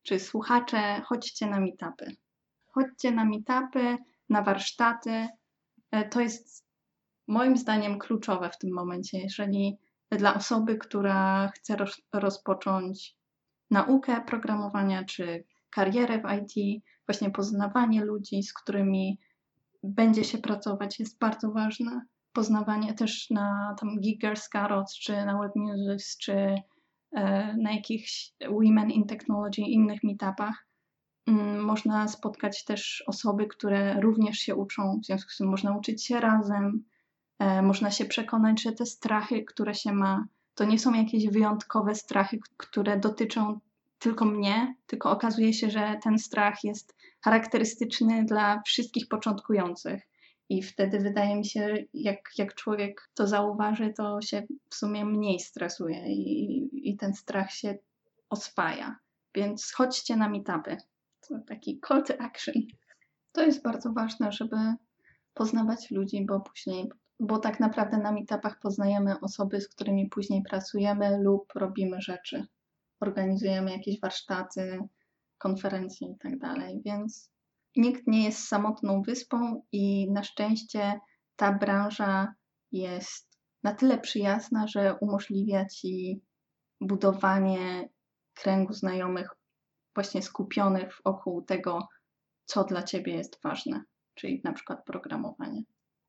czy 0.03 0.19
słuchacze, 0.19 1.01
chodźcie 1.05 1.47
na 1.47 1.59
meetupy. 1.59 2.15
Chodźcie 2.67 3.11
na 3.11 3.25
meetupy, 3.25 3.97
na 4.29 4.41
warsztaty. 4.41 5.27
E, 5.91 6.09
to 6.09 6.21
jest 6.21 6.65
moim 7.27 7.57
zdaniem 7.57 7.99
kluczowe 7.99 8.49
w 8.49 8.57
tym 8.57 8.73
momencie, 8.73 9.17
jeżeli 9.17 9.77
dla 10.17 10.33
osoby, 10.33 10.77
która 10.77 11.51
chce 11.55 11.75
roz, 11.75 12.01
rozpocząć 12.13 13.15
naukę 13.71 14.21
programowania 14.21 15.03
czy 15.03 15.43
karierę 15.69 16.21
w 16.21 16.55
IT, 16.57 16.83
właśnie 17.07 17.31
poznawanie 17.31 18.05
ludzi, 18.05 18.43
z 18.43 18.53
którymi 18.53 19.19
będzie 19.83 20.23
się 20.23 20.37
pracować, 20.37 20.99
jest 20.99 21.19
bardzo 21.19 21.51
ważne. 21.51 22.05
Poznawanie 22.33 22.93
też 22.93 23.29
na 23.29 23.75
tam 23.79 23.99
Giggers, 23.99 24.49
Carrots, 24.49 24.95
czy 24.99 25.11
na 25.25 25.39
Web 25.39 25.51
Music, 25.55 26.17
czy 26.17 26.33
e, 27.11 27.53
na 27.57 27.71
jakichś 27.71 28.33
Women 28.49 28.91
in 28.91 29.07
Technology, 29.07 29.61
innych 29.61 30.03
meetupach. 30.03 30.67
Mm, 31.27 31.63
Można 31.63 32.07
spotkać 32.07 32.63
też 32.63 33.03
osoby, 33.07 33.47
które 33.47 34.01
również 34.01 34.37
się 34.37 34.55
uczą, 34.55 34.99
w 35.03 35.05
związku 35.05 35.31
z 35.31 35.37
tym 35.37 35.47
można 35.47 35.77
uczyć 35.77 36.05
się 36.05 36.19
razem. 36.19 36.83
E, 37.39 37.61
Można 37.61 37.91
się 37.91 38.05
przekonać, 38.05 38.61
że 38.61 38.71
te 38.71 38.85
strachy, 38.85 39.43
które 39.43 39.73
się 39.75 39.93
ma, 39.93 40.25
to 40.55 40.65
nie 40.65 40.79
są 40.79 40.93
jakieś 40.93 41.27
wyjątkowe 41.27 41.95
strachy, 41.95 42.39
które 42.57 42.99
dotyczą 42.99 43.59
tylko 43.99 44.25
mnie, 44.25 44.75
tylko 44.87 45.11
okazuje 45.11 45.53
się, 45.53 45.69
że 45.69 45.99
ten 46.03 46.19
strach 46.19 46.63
jest 46.63 46.95
charakterystyczny 47.21 48.25
dla 48.25 48.61
wszystkich 48.65 49.07
początkujących. 49.07 50.01
I 50.49 50.63
wtedy 50.63 50.99
wydaje 50.99 51.35
mi 51.35 51.45
się, 51.45 51.75
jak, 51.93 52.19
jak 52.37 52.55
człowiek 52.55 53.09
to 53.13 53.27
zauważy, 53.27 53.93
to 53.97 54.21
się 54.21 54.43
w 54.69 54.75
sumie 54.75 55.05
mniej 55.05 55.39
stresuje 55.39 56.07
i, 56.07 56.89
i 56.89 56.97
ten 56.97 57.13
strach 57.13 57.51
się 57.51 57.77
oswaja. 58.29 58.95
Więc 59.35 59.71
chodźcie 59.71 60.15
na 60.15 60.29
meetupy. 60.29 60.77
To 61.27 61.35
taki 61.47 61.81
call 61.87 62.03
to 62.03 62.21
action. 62.21 62.53
To 63.31 63.45
jest 63.45 63.63
bardzo 63.63 63.93
ważne, 63.93 64.31
żeby 64.31 64.55
poznawać 65.33 65.91
ludzi, 65.91 66.25
bo 66.25 66.39
później, 66.39 66.89
bo 67.19 67.39
tak 67.39 67.59
naprawdę 67.59 67.97
na 67.97 68.11
meetupach 68.11 68.59
poznajemy 68.59 69.19
osoby, 69.19 69.61
z 69.61 69.69
którymi 69.69 70.09
później 70.09 70.43
pracujemy 70.43 71.17
lub 71.21 71.53
robimy 71.55 72.01
rzeczy. 72.01 72.45
Organizujemy 72.99 73.71
jakieś 73.71 73.99
warsztaty, 73.99 74.79
konferencje 75.37 76.07
i 76.07 76.17
tak 76.17 76.39
dalej, 76.39 76.81
więc 76.85 77.31
nikt 77.75 78.07
nie 78.07 78.23
jest 78.23 78.47
samotną 78.47 79.01
wyspą 79.01 79.63
i 79.71 80.11
na 80.11 80.23
szczęście 80.23 80.99
ta 81.35 81.53
branża 81.53 82.33
jest 82.71 83.39
na 83.63 83.73
tyle 83.73 83.97
przyjazna, 83.97 84.67
że 84.67 84.97
umożliwia 85.01 85.65
ci 85.65 86.21
budowanie 86.81 87.89
kręgu 88.33 88.73
znajomych 88.73 89.29
właśnie 89.95 90.21
skupionych 90.21 90.97
wokół 91.05 91.41
tego, 91.41 91.87
co 92.45 92.63
dla 92.63 92.83
ciebie 92.83 93.15
jest 93.15 93.41
ważne, 93.43 93.83
czyli 94.13 94.41
na 94.43 94.53
przykład 94.53 94.85
programowanie. 94.85 95.63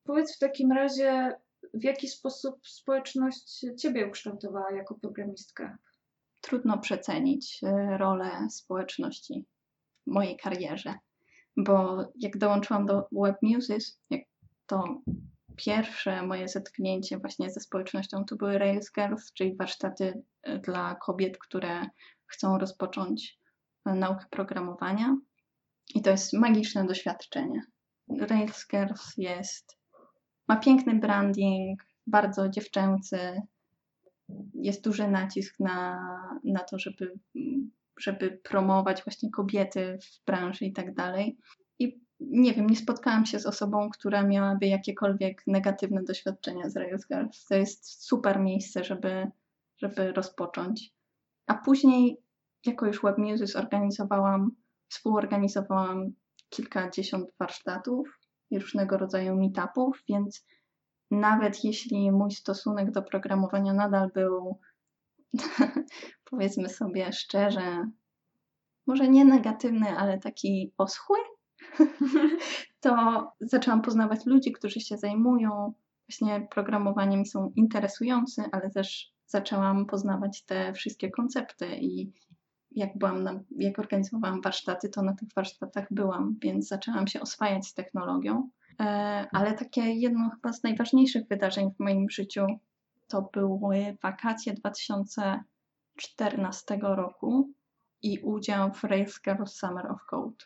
Powiedz 0.06 0.36
w 0.36 0.38
takim 0.38 0.72
razie, 0.72 1.32
w 1.74 1.84
jaki 1.84 2.08
sposób 2.08 2.68
społeczność 2.68 3.66
Ciebie 3.78 4.06
ukształtowała 4.08 4.72
jako 4.72 4.94
programistkę? 4.94 5.76
Trudno 6.40 6.78
przecenić 6.78 7.60
y, 7.62 7.98
rolę 7.98 8.30
społeczności 8.50 9.46
w 10.06 10.10
mojej 10.10 10.36
karierze, 10.36 10.94
bo 11.56 12.04
jak 12.16 12.38
dołączyłam 12.38 12.86
do 12.86 13.08
Web 13.12 13.36
Music, 13.42 14.00
to 14.66 15.02
pierwsze 15.56 16.22
moje 16.22 16.48
zetknięcie 16.48 17.18
właśnie 17.18 17.50
ze 17.50 17.60
społecznością 17.60 18.24
to 18.24 18.36
były 18.36 18.58
Rails 18.58 18.92
Girls, 18.92 19.32
czyli 19.32 19.56
warsztaty 19.56 20.22
y, 20.48 20.58
dla 20.58 20.94
kobiet, 20.94 21.38
które 21.38 21.86
chcą 22.26 22.58
rozpocząć 22.58 23.38
y, 23.88 23.94
naukę 23.94 24.26
programowania. 24.30 25.16
I 25.94 26.02
to 26.02 26.10
jest 26.10 26.32
magiczne 26.32 26.86
doświadczenie. 26.86 27.62
Rails 28.08 28.66
Girls 28.70 29.16
jest, 29.16 29.78
ma 30.48 30.56
piękny 30.56 30.94
branding, 30.94 31.82
bardzo 32.06 32.48
dziewczęcy. 32.48 33.42
Jest 34.54 34.84
duży 34.84 35.08
nacisk 35.08 35.60
na, 35.60 36.00
na 36.44 36.60
to, 36.60 36.78
żeby, 36.78 37.18
żeby 38.00 38.40
promować 38.42 39.04
właśnie 39.04 39.30
kobiety 39.30 39.98
w 40.02 40.24
branży 40.24 40.64
i 40.64 40.72
tak 40.72 40.94
dalej. 40.94 41.38
I 41.78 42.00
nie 42.20 42.54
wiem, 42.54 42.66
nie 42.66 42.76
spotkałam 42.76 43.26
się 43.26 43.40
z 43.40 43.46
osobą, 43.46 43.90
która 43.90 44.22
miałaby 44.22 44.66
jakiekolwiek 44.66 45.42
negatywne 45.46 46.02
doświadczenia 46.02 46.70
z 46.70 46.76
Rails 46.76 47.06
Girls. 47.08 47.46
To 47.46 47.54
jest 47.54 48.02
super 48.04 48.40
miejsce, 48.40 48.84
żeby, 48.84 49.30
żeby 49.78 50.12
rozpocząć. 50.12 50.92
A 51.46 51.54
później, 51.54 52.16
jako 52.66 52.86
już 52.86 53.02
Web 53.02 53.18
Music, 53.18 53.52
zorganizowałam, 53.52 54.50
współorganizowałam 54.88 56.12
kilkadziesiąt 56.48 57.30
warsztatów 57.38 58.15
i 58.50 58.58
różnego 58.58 58.98
rodzaju 58.98 59.36
meetupów, 59.36 60.02
więc 60.08 60.46
nawet 61.10 61.64
jeśli 61.64 62.12
mój 62.12 62.30
stosunek 62.30 62.90
do 62.90 63.02
programowania 63.02 63.72
nadal 63.72 64.10
był, 64.14 64.58
powiedzmy 66.30 66.68
sobie 66.68 67.12
szczerze, 67.12 67.90
może 68.86 69.08
nie 69.08 69.24
negatywny, 69.24 69.88
ale 69.98 70.18
taki 70.18 70.72
oschły, 70.78 71.18
to 72.80 73.22
zaczęłam 73.40 73.82
poznawać 73.82 74.26
ludzi, 74.26 74.52
którzy 74.52 74.80
się 74.80 74.98
zajmują 74.98 75.72
właśnie 76.08 76.48
programowaniem 76.50 77.22
i 77.22 77.26
są 77.26 77.52
interesujący, 77.56 78.42
ale 78.52 78.70
też 78.70 79.12
zaczęłam 79.26 79.86
poznawać 79.86 80.44
te 80.44 80.72
wszystkie 80.72 81.10
koncepty 81.10 81.66
i 81.80 82.12
jak 82.76 82.98
byłam, 82.98 83.22
na, 83.22 83.40
jak 83.58 83.78
organizowałam 83.78 84.40
warsztaty, 84.40 84.88
to 84.88 85.02
na 85.02 85.14
tych 85.14 85.28
warsztatach 85.36 85.86
byłam, 85.90 86.36
więc 86.42 86.68
zaczęłam 86.68 87.06
się 87.06 87.20
oswajać 87.20 87.66
z 87.66 87.74
technologią. 87.74 88.50
E, 88.80 88.84
ale 89.32 89.54
takie 89.54 89.80
jedno 89.80 90.30
chyba 90.30 90.52
z 90.52 90.62
najważniejszych 90.62 91.28
wydarzeń 91.28 91.70
w 91.76 91.80
moim 91.80 92.10
życiu 92.10 92.46
to 93.08 93.30
były 93.32 93.96
wakacje 94.02 94.54
2014 94.54 96.78
roku 96.82 97.50
i 98.02 98.18
udział 98.18 98.72
w 98.72 98.84
Rails 98.84 99.22
Girls 99.22 99.54
Summer 99.54 99.86
of 99.86 100.04
Code. 100.10 100.44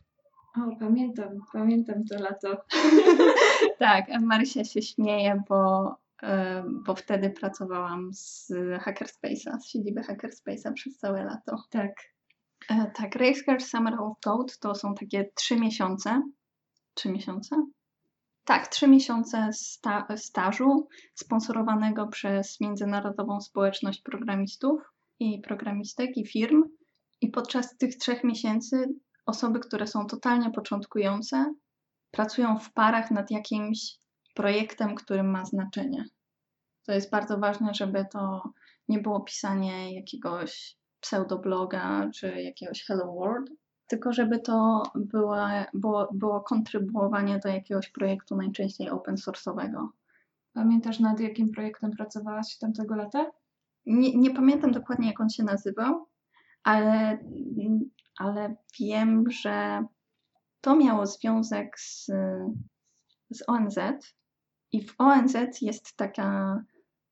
O, 0.57 0.77
pamiętam, 0.81 1.29
pamiętam 1.53 2.05
to 2.05 2.23
lato. 2.23 2.57
Tak, 3.79 4.07
Marysia 4.21 4.65
się 4.65 4.83
śmieje, 4.83 5.43
bo, 5.49 5.95
e, 6.23 6.65
bo 6.87 6.95
wtedy 6.95 7.31
pracowałam 7.31 8.11
z 8.13 8.53
Hackerspace'a, 8.85 9.61
z 9.61 9.67
siedziby 9.67 10.01
Hackerspace'a 10.01 10.73
przez 10.73 10.99
całe 10.99 11.25
lato. 11.25 11.57
Tak. 11.71 11.93
E, 12.69 12.91
Tak, 12.95 13.19
Girls 13.47 13.71
Summer 13.71 13.95
of 14.01 14.21
Code 14.25 14.55
to 14.61 14.75
są 14.75 14.95
takie 14.95 15.31
trzy 15.35 15.57
miesiące. 15.57 16.23
Trzy 16.95 17.13
miesiące? 17.13 17.57
Tak, 18.45 18.69
trzy 18.69 18.89
miesiące 18.89 19.49
sta 19.53 20.17
stażu 20.17 20.89
sponsorowanego 21.15 22.07
przez 22.07 22.61
Międzynarodową 22.61 23.41
Społeczność 23.41 24.03
Programistów 24.03 24.83
i 25.21 25.41
Programistek 25.41 26.17
i 26.17 26.27
firm. 26.27 26.63
I 27.21 27.29
podczas 27.29 27.77
tych 27.77 27.97
trzech 27.97 28.25
miesięcy 28.25 28.87
osoby, 29.27 29.61
które 29.61 29.87
są 29.87 30.07
totalnie 30.07 30.51
początkujące, 30.51 31.55
pracują 32.11 32.59
w 32.59 32.73
parach 32.73 33.11
nad 33.11 33.31
jakimś 33.31 33.99
projektem, 34.35 34.95
który 34.95 35.23
ma 35.23 35.45
znaczenie. 35.45 36.05
To 36.87 36.93
jest 36.93 37.11
bardzo 37.11 37.39
ważne, 37.39 37.75
żeby 37.75 38.07
to 38.13 38.43
nie 38.89 38.99
było 38.99 39.21
pisanie 39.21 39.95
jakiegoś 39.95 40.80
pseudobloga 41.01 42.11
czy 42.15 42.43
jakiegoś 42.43 42.85
Hello 42.85 43.13
World, 43.13 43.51
tylko 43.87 44.13
żeby 44.13 44.41
to 44.41 44.83
było, 44.95 45.37
było, 45.75 46.09
było 46.13 46.41
kontrybuowanie 46.41 47.39
do 47.39 47.49
jakiegoś 47.49 47.89
projektu, 47.89 48.37
najczęściej 48.37 48.91
open 48.91 49.15
source'owego. 49.15 49.89
Pamiętasz 50.53 51.01
nad 51.01 51.21
jakim 51.21 51.53
projektem 51.53 51.91
pracowałaś 51.91 52.59
tamtego 52.59 52.97
lata? 52.97 53.31
Nie, 53.87 54.17
nie 54.17 54.35
pamiętam 54.35 54.73
dokładnie, 54.73 55.09
jak 55.09 55.21
on 55.21 55.31
się 55.31 55.43
nazywał, 55.43 56.07
ale, 56.63 57.19
ale 58.19 58.57
wiem, 58.81 59.31
że 59.31 59.85
to 60.61 60.77
miało 60.77 61.07
związek 61.07 61.81
z, 61.81 62.07
z 63.31 63.43
ONZ 63.47 63.79
i 64.73 64.83
w 64.83 64.95
ONZ 64.99 65.37
jest 65.63 65.97
taka, 65.97 66.61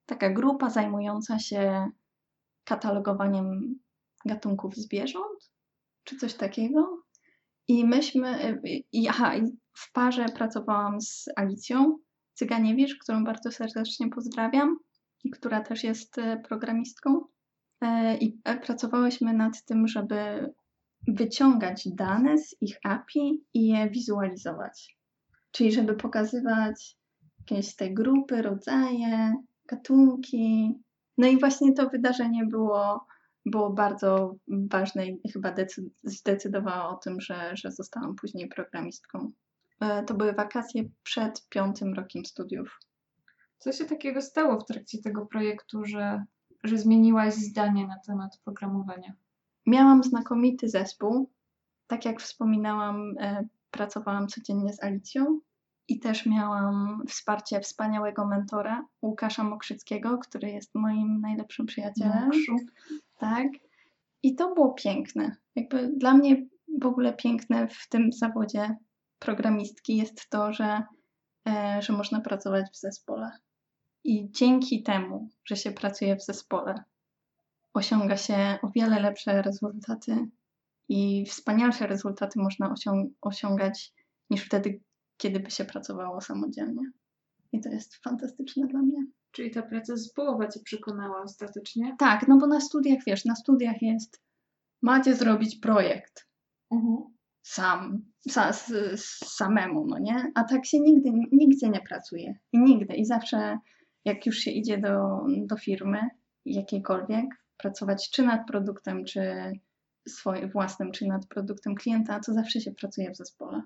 taka 0.06 0.30
grupa 0.30 0.70
zajmująca 0.70 1.38
się 1.38 1.90
katalogowaniem 2.68 3.78
gatunków 4.24 4.76
zwierząt, 4.76 5.50
czy 6.04 6.16
coś 6.16 6.34
takiego. 6.34 7.02
I 7.68 7.84
myśmy, 7.84 8.60
i, 8.92 9.08
aha, 9.08 9.32
w 9.72 9.92
parze 9.92 10.26
pracowałam 10.34 11.00
z 11.00 11.24
Alicją 11.36 11.98
Cyganiewicz, 12.34 12.98
którą 12.98 13.24
bardzo 13.24 13.50
serdecznie 13.52 14.10
pozdrawiam 14.10 14.76
i 15.24 15.30
która 15.30 15.60
też 15.60 15.84
jest 15.84 16.18
e, 16.18 16.42
programistką. 16.48 17.24
E, 17.80 18.16
I 18.16 18.40
e, 18.44 18.60
pracowałyśmy 18.60 19.32
nad 19.32 19.64
tym, 19.64 19.88
żeby 19.88 20.52
wyciągać 21.08 21.88
dane 21.88 22.38
z 22.38 22.56
ich 22.60 22.78
API 22.84 23.44
i 23.54 23.66
je 23.66 23.90
wizualizować. 23.90 24.98
Czyli 25.50 25.72
żeby 25.72 25.94
pokazywać 25.94 26.96
jakieś 27.38 27.76
te 27.76 27.90
grupy, 27.90 28.42
rodzaje, 28.42 29.34
gatunki. 29.68 30.74
No 31.18 31.26
i 31.26 31.38
właśnie 31.38 31.72
to 31.72 31.88
wydarzenie 31.88 32.46
było, 32.46 33.06
było 33.46 33.70
bardzo 33.70 34.34
ważne 34.48 35.06
i 35.06 35.32
chyba 35.32 35.54
zdecydowało 36.02 36.90
o 36.90 36.96
tym, 36.96 37.20
że, 37.20 37.50
że 37.54 37.72
zostałam 37.72 38.14
później 38.16 38.48
programistką. 38.48 39.32
E, 39.80 40.02
to 40.02 40.14
były 40.14 40.32
wakacje 40.32 40.84
przed 41.02 41.48
piątym 41.48 41.94
rokiem 41.94 42.24
studiów. 42.24 42.80
Co 43.58 43.72
się 43.72 43.84
takiego 43.84 44.22
stało 44.22 44.60
w 44.60 44.64
trakcie 44.64 44.98
tego 44.98 45.26
projektu, 45.26 45.84
że, 45.84 46.24
że 46.64 46.78
zmieniłaś 46.78 47.34
zdanie 47.34 47.86
na 47.86 47.98
temat 48.06 48.40
programowania? 48.44 49.12
Miałam 49.66 50.02
znakomity 50.02 50.68
zespół. 50.68 51.30
Tak 51.86 52.04
jak 52.04 52.20
wspominałam, 52.20 53.14
e, 53.20 53.48
pracowałam 53.70 54.28
codziennie 54.28 54.72
z 54.72 54.82
Alicją 54.82 55.40
i 55.88 56.00
też 56.00 56.26
miałam 56.26 57.02
wsparcie 57.08 57.60
wspaniałego 57.60 58.26
mentora 58.26 58.86
Łukasza 59.02 59.44
Mokrzyckiego, 59.44 60.18
który 60.18 60.50
jest 60.50 60.74
moim 60.74 61.20
najlepszym 61.20 61.66
przyjacielem. 61.66 62.24
Mokrzu. 62.24 62.56
Tak. 63.18 63.48
I 64.22 64.34
to 64.34 64.54
było 64.54 64.72
piękne. 64.72 65.36
Jakby 65.56 65.92
dla 65.96 66.14
mnie 66.14 66.46
w 66.80 66.86
ogóle 66.86 67.12
piękne 67.12 67.68
w 67.68 67.88
tym 67.88 68.12
zawodzie 68.12 68.76
programistki 69.18 69.96
jest 69.96 70.30
to, 70.30 70.52
że, 70.52 70.82
e, 71.48 71.82
że 71.82 71.92
można 71.92 72.20
pracować 72.20 72.66
w 72.72 72.76
zespole. 72.76 73.30
I 74.04 74.30
dzięki 74.30 74.82
temu, 74.82 75.28
że 75.44 75.56
się 75.56 75.72
pracuje 75.72 76.16
w 76.16 76.24
zespole, 76.24 76.84
osiąga 77.74 78.16
się 78.16 78.58
o 78.62 78.70
wiele 78.74 79.00
lepsze 79.00 79.42
rezultaty 79.42 80.28
i 80.88 81.26
wspanialsze 81.26 81.86
rezultaty 81.86 82.40
można 82.40 82.72
osiąg 82.72 83.12
osiągać 83.20 83.92
niż 84.30 84.44
wtedy, 84.44 84.80
kiedy 85.18 85.40
by 85.40 85.50
się 85.50 85.64
pracowało 85.64 86.20
samodzielnie. 86.20 86.82
I 87.52 87.60
to 87.60 87.68
jest 87.68 87.96
fantastyczne 87.96 88.66
dla 88.66 88.82
mnie. 88.82 89.06
Czyli 89.30 89.50
ta 89.50 89.62
praca 89.62 89.96
zespołowa 89.96 90.48
Cię 90.48 90.60
przekonała 90.64 91.22
ostatecznie? 91.22 91.96
Tak, 91.98 92.28
no 92.28 92.38
bo 92.38 92.46
na 92.46 92.60
studiach, 92.60 92.98
wiesz, 93.06 93.24
na 93.24 93.34
studiach 93.34 93.82
jest 93.82 94.22
macie 94.82 95.14
zrobić 95.14 95.56
projekt. 95.56 96.28
Mhm. 96.70 96.96
Sam, 97.42 98.04
sa, 98.28 98.52
samemu, 99.24 99.86
no 99.86 99.98
nie? 99.98 100.32
A 100.34 100.44
tak 100.44 100.66
się 100.66 100.80
nigdy, 100.80 101.10
nigdzie 101.32 101.68
nie 101.68 101.80
pracuje. 101.80 102.38
I 102.52 102.58
nigdy. 102.58 102.94
I 102.94 103.04
zawsze, 103.04 103.58
jak 104.04 104.26
już 104.26 104.36
się 104.36 104.50
idzie 104.50 104.78
do, 104.78 105.24
do 105.46 105.56
firmy 105.56 106.00
jakiejkolwiek, 106.44 107.26
pracować 107.56 108.10
czy 108.10 108.22
nad 108.22 108.46
produktem, 108.46 109.04
czy 109.04 109.52
swoim 110.08 110.50
własnym, 110.50 110.92
czy 110.92 111.06
nad 111.06 111.26
produktem 111.26 111.74
klienta, 111.74 112.20
to 112.20 112.32
zawsze 112.32 112.60
się 112.60 112.72
pracuje 112.72 113.10
w 113.10 113.16
zespole. 113.16 113.62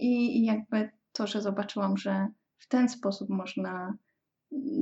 I, 0.00 0.44
jakby 0.44 0.90
to, 1.12 1.26
że 1.26 1.42
zobaczyłam, 1.42 1.96
że 1.96 2.28
w 2.58 2.68
ten 2.68 2.88
sposób 2.88 3.28
można 3.28 3.94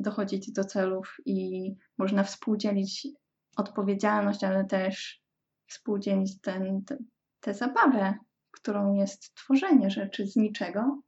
dochodzić 0.01 0.53
do 0.53 0.65
celów 0.65 1.17
i 1.27 1.71
można 1.99 2.25
współdzielić 2.25 3.09
odpowiedzialność, 3.57 4.45
ale 4.45 4.65
też 4.65 5.23
współdzielić 5.67 6.41
ten, 6.41 6.85
te, 6.85 6.97
tę 7.41 7.55
zabawę, 7.55 8.15
którą 8.51 8.95
jest 8.95 9.35
tworzenie 9.35 9.91
rzeczy 9.91 10.27
z 10.27 10.37
niczego. 10.37 11.03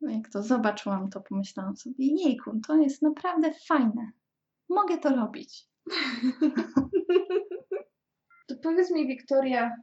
No 0.00 0.10
jak 0.10 0.30
to 0.30 0.42
zobaczyłam, 0.42 1.10
to 1.10 1.20
pomyślałam 1.20 1.76
sobie, 1.76 2.06
jejku, 2.24 2.60
to 2.66 2.76
jest 2.76 3.02
naprawdę 3.02 3.52
fajne. 3.68 4.10
Mogę 4.68 4.98
to 4.98 5.16
robić. 5.16 5.66
To 8.50 8.56
powiedz 8.62 8.90
mi, 8.90 9.06
Wiktoria, 9.06 9.76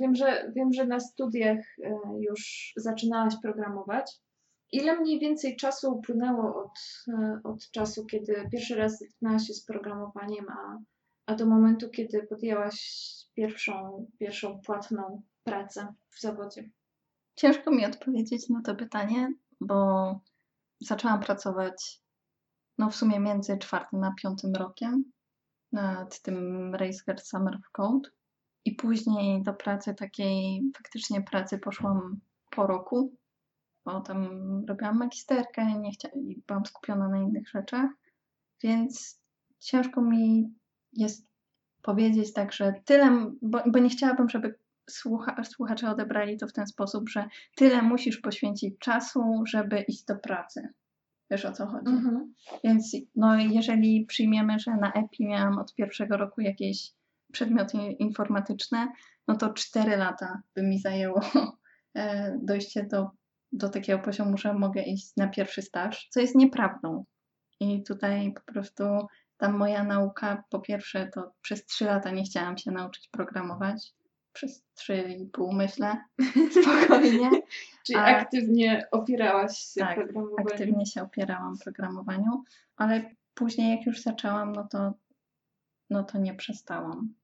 wiem, 0.00 0.14
że, 0.14 0.52
wiem, 0.56 0.72
że 0.72 0.86
na 0.86 1.00
studiach 1.00 1.58
e, 1.84 2.00
już 2.20 2.72
zaczynałaś 2.76 3.34
programować. 3.42 4.20
Ile 4.72 5.00
mniej 5.00 5.20
więcej 5.20 5.56
czasu 5.56 5.92
upłynęło 5.92 6.64
od, 6.64 7.04
e, 7.08 7.40
od 7.44 7.70
czasu, 7.70 8.06
kiedy 8.06 8.48
pierwszy 8.52 8.74
raz 8.74 8.98
zetknęłaś 8.98 9.46
się 9.46 9.54
z 9.54 9.64
programowaniem, 9.64 10.46
a, 10.48 10.78
a 11.26 11.34
do 11.34 11.46
momentu, 11.46 11.90
kiedy 11.90 12.22
podjęłaś 12.22 13.06
pierwszą, 13.34 14.06
pierwszą 14.18 14.60
płatną 14.66 15.22
pracę 15.44 15.94
w 16.10 16.20
zawodzie? 16.20 16.70
Ciężko 17.36 17.70
mi 17.70 17.86
odpowiedzieć 17.86 18.48
na 18.48 18.62
to 18.62 18.74
pytanie, 18.74 19.32
bo 19.60 20.20
zaczęłam 20.80 21.20
pracować 21.20 22.00
no 22.78 22.90
w 22.90 22.96
sumie 22.96 23.20
między 23.20 23.58
czwartym 23.58 24.04
a 24.04 24.14
piątym 24.22 24.54
rokiem 24.54 25.04
nad 25.72 26.22
tym 26.22 26.74
RaceGuard 26.74 27.26
Summer 27.26 27.54
of 27.54 27.70
Code 27.72 28.10
i 28.64 28.74
później 28.74 29.42
do 29.42 29.54
pracy 29.54 29.94
takiej, 29.94 30.62
faktycznie 30.76 31.22
pracy 31.22 31.58
poszłam 31.58 32.20
po 32.50 32.66
roku, 32.66 33.14
bo 33.84 34.00
tam 34.00 34.28
robiłam 34.68 34.98
magisterkę 34.98 35.78
nie 35.80 35.90
i 36.14 36.42
byłam 36.46 36.66
skupiona 36.66 37.08
na 37.08 37.18
innych 37.18 37.48
rzeczach, 37.48 37.90
więc 38.62 39.20
ciężko 39.58 40.02
mi 40.02 40.54
jest 40.92 41.26
powiedzieć 41.82 42.32
tak, 42.32 42.52
że 42.52 42.74
tyle, 42.84 43.30
bo, 43.42 43.62
bo 43.66 43.78
nie 43.78 43.88
chciałabym, 43.88 44.28
żeby 44.28 44.54
słucha, 44.90 45.44
słuchacze 45.44 45.90
odebrali 45.90 46.36
to 46.36 46.46
w 46.46 46.52
ten 46.52 46.66
sposób, 46.66 47.08
że 47.08 47.28
tyle 47.56 47.82
musisz 47.82 48.18
poświęcić 48.18 48.78
czasu, 48.78 49.42
żeby 49.46 49.80
iść 49.80 50.04
do 50.04 50.16
pracy. 50.16 50.68
Wiesz 51.30 51.44
o 51.44 51.52
co 51.52 51.66
chodzi? 51.66 51.92
Mhm. 51.92 52.34
Więc 52.64 52.96
no, 53.16 53.36
jeżeli 53.36 54.06
przyjmiemy, 54.06 54.58
że 54.58 54.70
na 54.76 54.92
EPI 54.92 55.26
miałam 55.26 55.58
od 55.58 55.74
pierwszego 55.74 56.16
roku 56.16 56.40
jakieś 56.40 56.92
przedmioty 57.32 57.78
informatyczne, 57.78 58.92
no 59.28 59.36
to 59.36 59.54
4 59.54 59.96
lata 59.96 60.42
by 60.54 60.62
mi 60.62 60.78
zajęło 60.78 61.20
e, 61.94 62.38
dojście 62.42 62.86
do, 62.86 63.10
do 63.52 63.68
takiego 63.68 63.98
poziomu, 63.98 64.38
że 64.38 64.54
mogę 64.54 64.82
iść 64.82 65.16
na 65.16 65.28
pierwszy 65.28 65.62
staż, 65.62 66.08
co 66.10 66.20
jest 66.20 66.34
nieprawdą. 66.34 67.04
I 67.60 67.82
tutaj 67.82 68.32
po 68.32 68.52
prostu 68.52 68.84
tam 69.36 69.56
moja 69.56 69.84
nauka, 69.84 70.44
po 70.50 70.60
pierwsze, 70.60 71.10
to 71.14 71.32
przez 71.42 71.66
3 71.66 71.84
lata 71.84 72.10
nie 72.10 72.22
chciałam 72.22 72.58
się 72.58 72.70
nauczyć 72.70 73.08
programować. 73.08 73.92
Przez 74.32 74.64
3,5 74.78 75.54
myślę, 75.54 76.04
spokojnie. 76.62 77.30
Czyli 77.86 77.98
A, 77.98 78.04
aktywnie 78.04 78.86
opierałaś 78.90 79.58
się 79.58 79.80
tak, 79.80 79.94
programowaniu. 79.94 80.48
aktywnie 80.48 80.86
się 80.86 81.02
opierałam 81.02 81.58
programowaniu, 81.58 82.44
ale 82.76 83.10
później 83.34 83.76
jak 83.76 83.86
już 83.86 84.02
zaczęłam, 84.02 84.52
no 84.52 84.68
to, 84.70 84.92
no 85.90 86.04
to 86.04 86.18
nie 86.18 86.34
przestałam. 86.34 87.14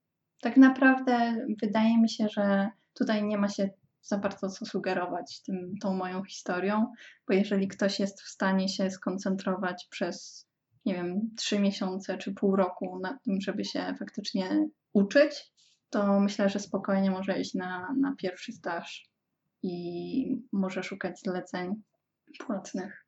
Tak 0.40 0.56
naprawdę 0.56 1.46
wydaje 1.62 1.98
mi 1.98 2.10
się, 2.10 2.28
że 2.28 2.68
tutaj 2.94 3.24
nie 3.24 3.38
ma 3.38 3.48
się 3.48 3.70
za 4.02 4.18
bardzo 4.18 4.50
co 4.50 4.66
sugerować 4.66 5.42
tym, 5.42 5.74
tą 5.82 5.94
moją 5.94 6.24
historią, 6.24 6.92
bo 7.28 7.34
jeżeli 7.34 7.68
ktoś 7.68 8.00
jest 8.00 8.22
w 8.22 8.28
stanie 8.28 8.68
się 8.68 8.90
skoncentrować 8.90 9.86
przez, 9.90 10.46
nie 10.84 10.94
wiem, 10.94 11.30
trzy 11.36 11.58
miesiące 11.58 12.18
czy 12.18 12.34
pół 12.34 12.56
roku 12.56 12.98
na 13.02 13.18
tym, 13.24 13.40
żeby 13.40 13.64
się 13.64 13.94
faktycznie 13.98 14.68
uczyć, 14.92 15.52
to 15.90 16.20
myślę, 16.20 16.48
że 16.48 16.58
spokojnie 16.58 17.10
może 17.10 17.40
iść 17.40 17.54
na, 17.54 17.94
na 18.00 18.14
pierwszy 18.16 18.52
staż 18.52 19.10
i 19.62 20.42
może 20.52 20.82
szukać 20.82 21.20
zleceń 21.20 21.82
płatnych. 22.38 23.05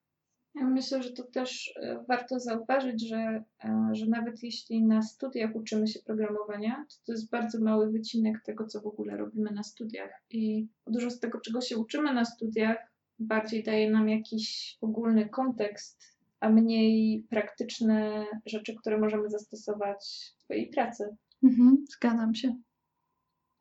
Myślę, 0.65 1.03
że 1.03 1.13
to 1.13 1.23
też 1.23 1.75
e, 1.77 2.05
warto 2.09 2.41
zauważyć, 2.41 3.09
że, 3.09 3.45
e, 3.65 3.91
że 3.93 4.07
nawet 4.07 4.43
jeśli 4.43 4.85
na 4.85 5.03
studiach 5.03 5.57
uczymy 5.57 5.87
się 5.89 6.01
programowania, 6.01 6.87
to 6.89 6.97
to 7.07 7.13
jest 7.13 7.31
bardzo 7.31 7.61
mały 7.61 7.91
wycinek 7.91 8.43
tego, 8.45 8.67
co 8.67 8.81
w 8.81 8.87
ogóle 8.87 9.17
robimy 9.17 9.51
na 9.51 9.63
studiach. 9.63 10.11
I 10.31 10.69
dużo 10.87 11.11
z 11.11 11.21
tego, 11.21 11.41
czego 11.41 11.61
się 11.61 11.77
uczymy 11.77 12.15
na 12.15 12.25
studiach, 12.25 12.77
bardziej 13.19 13.63
daje 13.63 13.91
nam 13.91 14.09
jakiś 14.09 14.77
ogólny 14.81 15.29
kontekst, 15.29 16.19
a 16.41 16.49
mniej 16.49 17.27
praktyczne 17.31 18.27
rzeczy, 18.47 18.75
które 18.75 18.99
możemy 18.99 19.31
zastosować 19.31 19.99
w 20.37 20.43
swojej 20.43 20.71
pracy. 20.71 21.17
Mhm, 21.43 21.85
zgadzam 21.97 22.35
się. 22.35 22.57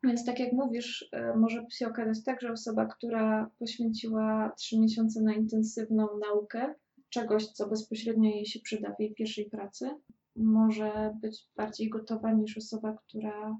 Więc 0.02 0.24
tak 0.24 0.40
jak 0.40 0.52
mówisz, 0.52 1.08
e, 1.12 1.36
może 1.36 1.66
się 1.70 1.86
okazać 1.86 2.24
tak, 2.24 2.40
że 2.40 2.52
osoba, 2.52 2.86
która 2.86 3.50
poświęciła 3.58 4.52
trzy 4.56 4.78
miesiące 4.80 5.20
na 5.20 5.34
intensywną 5.34 6.06
naukę 6.26 6.74
czegoś, 7.10 7.46
co 7.46 7.68
bezpośrednio 7.68 8.30
jej 8.30 8.46
się 8.46 8.60
przyda 8.60 8.94
w 8.94 9.00
jej 9.00 9.14
pierwszej 9.14 9.50
pracy, 9.50 9.90
może 10.36 11.14
być 11.22 11.46
bardziej 11.56 11.90
gotowa 11.90 12.32
niż 12.32 12.58
osoba, 12.58 12.96
która 13.06 13.56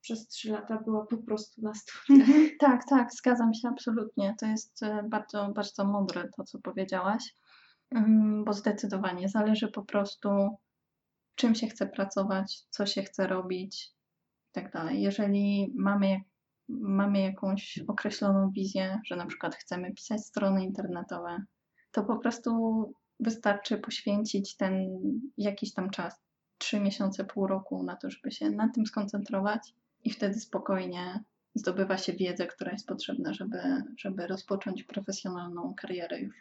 przez 0.00 0.28
trzy 0.28 0.52
lata 0.52 0.82
była 0.84 1.06
po 1.06 1.18
prostu 1.18 1.62
na 1.62 1.74
studiach. 1.74 2.28
Mhm, 2.28 2.50
tak, 2.60 2.88
tak, 2.88 3.14
zgadzam 3.14 3.54
się 3.54 3.68
absolutnie. 3.68 4.34
To 4.40 4.46
jest 4.46 4.82
e, 4.82 5.02
bardzo, 5.08 5.52
bardzo 5.54 5.84
mądre 5.84 6.28
to, 6.36 6.44
co 6.44 6.58
powiedziałaś, 6.58 7.34
Mm, 7.90 8.44
bo 8.44 8.52
zdecydowanie 8.52 9.28
zależy 9.28 9.68
po 9.68 9.82
prostu, 9.82 10.28
czym 11.34 11.54
się 11.54 11.66
chce 11.66 11.86
pracować, 11.86 12.60
co 12.70 12.86
się 12.86 13.02
chce 13.02 13.26
robić 13.26 13.94
i 14.50 14.52
tak. 14.52 14.72
Jeżeli 14.90 15.72
mamy, 15.76 16.20
mamy 16.68 17.20
jakąś 17.20 17.78
określoną 17.88 18.50
wizję, 18.50 19.00
że 19.06 19.16
na 19.16 19.26
przykład 19.26 19.54
chcemy 19.54 19.94
pisać 19.94 20.26
strony 20.26 20.64
internetowe, 20.64 21.44
to 21.96 22.04
po 22.04 22.16
prostu 22.16 22.50
wystarczy 23.20 23.78
poświęcić 23.78 24.56
ten 24.56 25.00
jakiś 25.38 25.72
tam 25.74 25.90
czas, 25.90 26.20
trzy 26.58 26.80
miesiące, 26.80 27.24
pół 27.24 27.46
roku 27.46 27.82
na 27.82 27.96
to, 27.96 28.10
żeby 28.10 28.30
się 28.30 28.50
na 28.50 28.68
tym 28.68 28.86
skoncentrować 28.86 29.74
i 30.04 30.10
wtedy 30.10 30.34
spokojnie 30.34 31.24
zdobywa 31.54 31.98
się 31.98 32.12
wiedzę, 32.12 32.46
która 32.46 32.72
jest 32.72 32.86
potrzebna, 32.86 33.32
żeby, 33.32 33.58
żeby 33.98 34.26
rozpocząć 34.26 34.84
profesjonalną 34.84 35.74
karierę 35.74 36.20
już. 36.20 36.36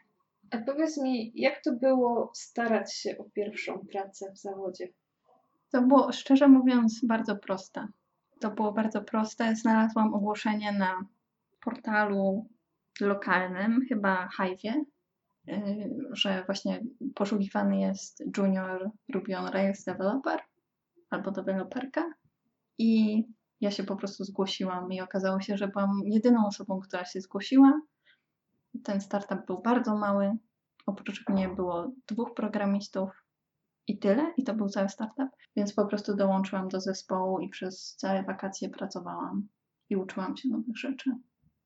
A 0.52 0.58
powiedz 0.58 0.98
mi, 0.98 1.32
jak 1.36 1.63
to 1.63 1.72
było 1.74 2.32
starać 2.34 2.94
się 2.94 3.18
o 3.18 3.24
pierwszą 3.24 3.80
pracę 3.91 4.32
w 4.32 4.38
zawodzie? 4.38 4.88
To 5.72 5.82
było, 5.82 6.12
szczerze 6.12 6.48
mówiąc, 6.48 7.06
bardzo 7.06 7.36
proste. 7.36 7.88
To 8.39 8.52
było 8.52 8.72
bardzo 8.72 9.02
proste. 9.02 9.56
Znalazłam 9.56 10.13
ogłoszenie 10.13 10.72
na 10.72 11.06
portalu 11.63 12.46
lokalnym, 13.02 13.86
chyba 13.89 14.30
Hive'ie, 14.39 14.74
że 16.12 16.43
właśnie 16.45 16.84
poszukiwany 17.15 17.79
jest 17.79 18.23
junior 18.38 18.91
Ruby 19.13 19.38
on 19.38 19.47
Rails 19.47 19.84
developer 19.84 20.39
albo 21.10 21.31
deweloperka 21.31 22.13
i 22.77 23.23
ja 23.62 23.71
się 23.71 23.84
po 23.84 23.95
prostu 23.95 24.23
zgłosiłam 24.23 24.91
i 24.91 25.01
okazało 25.01 25.41
się, 25.41 25.58
że 25.58 25.67
byłam 25.67 26.01
jedyną 26.05 26.47
osobą, 26.47 26.79
która 26.79 27.05
się 27.05 27.21
zgłosiła. 27.21 27.81
Ten 28.84 29.01
startup 29.01 29.45
był 29.47 29.62
bardzo 29.62 29.95
mały. 29.95 30.38
Oprócz 30.86 31.29
mnie 31.29 31.49
było 31.49 31.91
dwóch 32.08 32.34
programistów 32.34 33.10
i 33.88 33.99
tyle, 33.99 34.34
i 34.38 34.43
to 34.43 34.53
był 34.53 34.69
cały 34.69 34.89
startup, 34.89 35.29
więc 35.55 35.73
po 35.73 35.86
prostu 35.86 36.15
dołączyłam 36.15 36.67
do 36.67 36.81
zespołu 36.81 37.39
i 37.39 37.49
przez 37.49 37.95
całe 37.95 38.23
wakacje 38.23 38.69
pracowałam 38.69 39.47
i 39.89 39.95
uczyłam 39.95 40.38
się 40.38 40.49
nowych 40.49 40.77
rzeczy. 40.77 41.12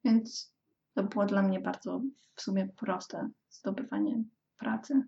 Więc 0.03 0.55
to 0.99 1.03
było 1.03 1.25
dla 1.25 1.41
mnie 1.41 1.59
bardzo 1.59 2.01
w 2.35 2.41
sumie 2.41 2.67
proste 2.67 3.29
zdobywanie 3.49 4.23
pracy. 4.57 5.03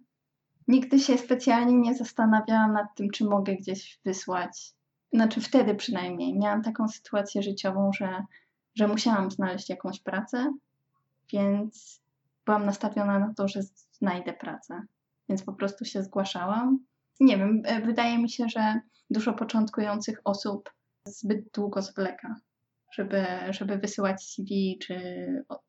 Nigdy 0.67 0.99
się 0.99 1.17
specjalnie 1.17 1.73
nie 1.73 1.95
zastanawiałam 1.95 2.73
nad 2.73 2.95
tym, 2.95 3.10
czy 3.10 3.25
mogę 3.25 3.56
gdzieś 3.56 3.99
wysłać. 4.06 4.73
Znaczy 5.13 5.41
wtedy 5.41 5.75
przynajmniej 5.75 6.39
miałam 6.39 6.63
taką 6.63 6.88
sytuację 6.88 7.43
życiową, 7.43 7.91
że, 7.93 8.25
że 8.75 8.88
musiałam 8.88 9.32
znaleźć 9.32 9.69
jakąś 9.69 9.99
pracę, 9.99 10.54
więc 11.34 12.01
byłam 12.45 12.65
nastawiona 12.65 13.19
na 13.19 13.34
to, 13.34 13.47
że 13.47 13.60
znajdę 13.91 14.34
pracę. 14.34 14.82
Więc 15.30 15.43
po 15.43 15.54
prostu 15.54 15.86
się 15.86 16.04
zgłaszałam. 16.04 16.80
Nie 17.19 17.38
wiem, 17.38 17.62
e, 17.65 17.82
wydaje 17.82 18.17
mi 18.17 18.30
się, 18.30 18.49
że 18.49 18.80
dużo 19.10 19.34
początkujących 19.34 20.21
osób 20.23 20.73
zbyt 21.08 21.51
długo 21.54 21.82
zwleka, 21.82 22.36
żeby, 22.91 23.25
żeby 23.49 23.77
wysyłać 23.77 24.23
CV 24.23 24.77
czy 24.82 24.95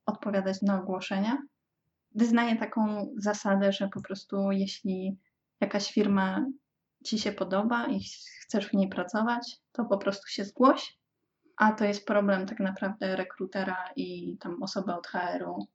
odpowiadać 0.07 0.63
na 0.63 0.81
ogłoszenia. 0.81 1.39
Wyznaję 2.15 2.57
taką 2.57 3.15
zasadę, 3.17 3.73
że 3.73 3.89
po 3.89 4.03
prostu 4.03 4.53
jeśli 4.53 5.19
jakaś 5.61 5.93
firma 5.93 6.47
ci 7.05 7.19
się 7.19 7.33
podoba 7.33 7.87
i 7.87 8.01
chcesz 8.43 8.69
w 8.69 8.73
niej 8.75 8.89
pracować, 8.89 9.57
to 9.73 9.85
po 9.85 9.99
prostu 9.99 10.29
się 10.29 10.45
zgłoś. 10.45 10.99
A 11.57 11.73
to 11.73 11.85
jest 11.85 12.07
problem 12.07 12.47
tak 12.47 12.61
naprawdę 12.61 13.17
rekrutera 13.17 13.91
i 13.97 14.39
tam 14.39 14.63
osoby 14.63 14.95
od 14.95 15.07
HR-u, 15.07 15.67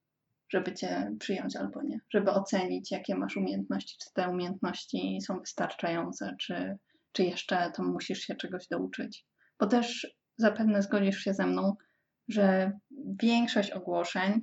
żeby 0.49 0.73
cię 0.73 1.15
przyjąć 1.19 1.55
albo 1.55 1.83
nie, 1.83 1.99
żeby 2.10 2.31
ocenić, 2.31 2.91
jakie 2.91 3.15
masz 3.15 3.38
umiejętności, 3.38 3.97
czy 4.03 4.13
te 4.13 4.29
umiejętności 4.29 5.19
są 5.21 5.39
wystarczające, 5.39 6.36
czy, 6.39 6.77
czy 7.12 7.23
jeszcze 7.23 7.71
tam 7.71 7.91
musisz 7.91 8.19
się 8.19 8.36
czegoś 8.36 8.67
douczyć. 8.67 9.25
Bo 9.60 9.67
też 9.67 10.07
zapewne 10.38 10.82
zgodzisz 10.82 11.19
się 11.19 11.34
ze 11.34 11.47
mną, 11.47 11.76
że 12.28 12.71
większość 13.21 13.71
ogłoszeń 13.71 14.41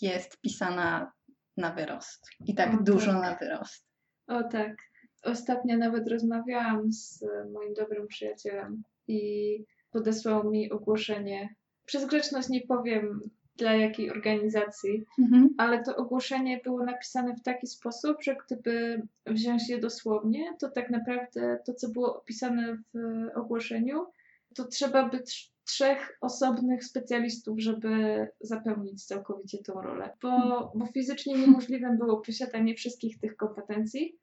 jest 0.00 0.40
pisana 0.40 1.12
na 1.56 1.70
wyrost 1.72 2.26
i 2.46 2.54
tak 2.54 2.74
O, 2.74 2.82
dużo 2.82 3.12
tak. 3.12 3.22
na 3.22 3.34
wyrost. 3.36 3.84
O 4.26 4.42
tak. 4.42 4.76
Ostatnio 5.22 5.76
nawet 5.76 6.08
rozmawiałam 6.08 6.92
z 6.92 7.24
moim 7.52 7.74
dobrym 7.74 8.06
przyjacielem 8.06 8.82
i 9.08 9.64
podesłał 9.90 10.50
mi 10.50 10.70
ogłoszenie. 10.70 11.54
Przez 11.84 12.06
grzeczność 12.06 12.48
nie 12.48 12.60
powiem 12.60 13.20
dla 13.56 13.72
jakiej 13.74 14.10
organizacji, 14.10 15.04
Mhm. 15.18 15.54
ale 15.58 15.82
to 15.82 15.96
ogłoszenie 15.96 16.60
było 16.64 16.84
napisane 16.84 17.34
w 17.36 17.42
taki 17.42 17.66
sposób, 17.66 18.16
że 18.22 18.36
gdyby 18.46 19.02
wziąć 19.26 19.68
je 19.68 19.78
dosłownie, 19.78 20.56
to 20.60 20.70
tak 20.70 20.90
naprawdę 20.90 21.58
to, 21.66 21.74
co 21.74 21.88
było 21.88 22.16
opisane 22.18 22.78
w 22.94 22.98
ogłoszeniu, 23.38 24.06
to 24.54 24.64
trzeba 24.64 25.08
by 25.08 25.18
trz- 25.18 25.50
trzech 25.66 26.18
osobnych 26.20 26.84
specjalistów, 26.84 27.60
żeby 27.60 28.26
zapełnić 28.40 29.04
całkowicie 29.04 29.58
tą 29.58 29.72
rolę, 29.82 30.10
bo, 30.22 30.30
bo 30.74 30.86
fizycznie 30.86 31.34
niemożliwym 31.38 31.98
było 31.98 32.20
posiadanie 32.20 32.74
wszystkich 32.74 33.18
tych 33.20 33.36
kompetencji. 33.36 34.16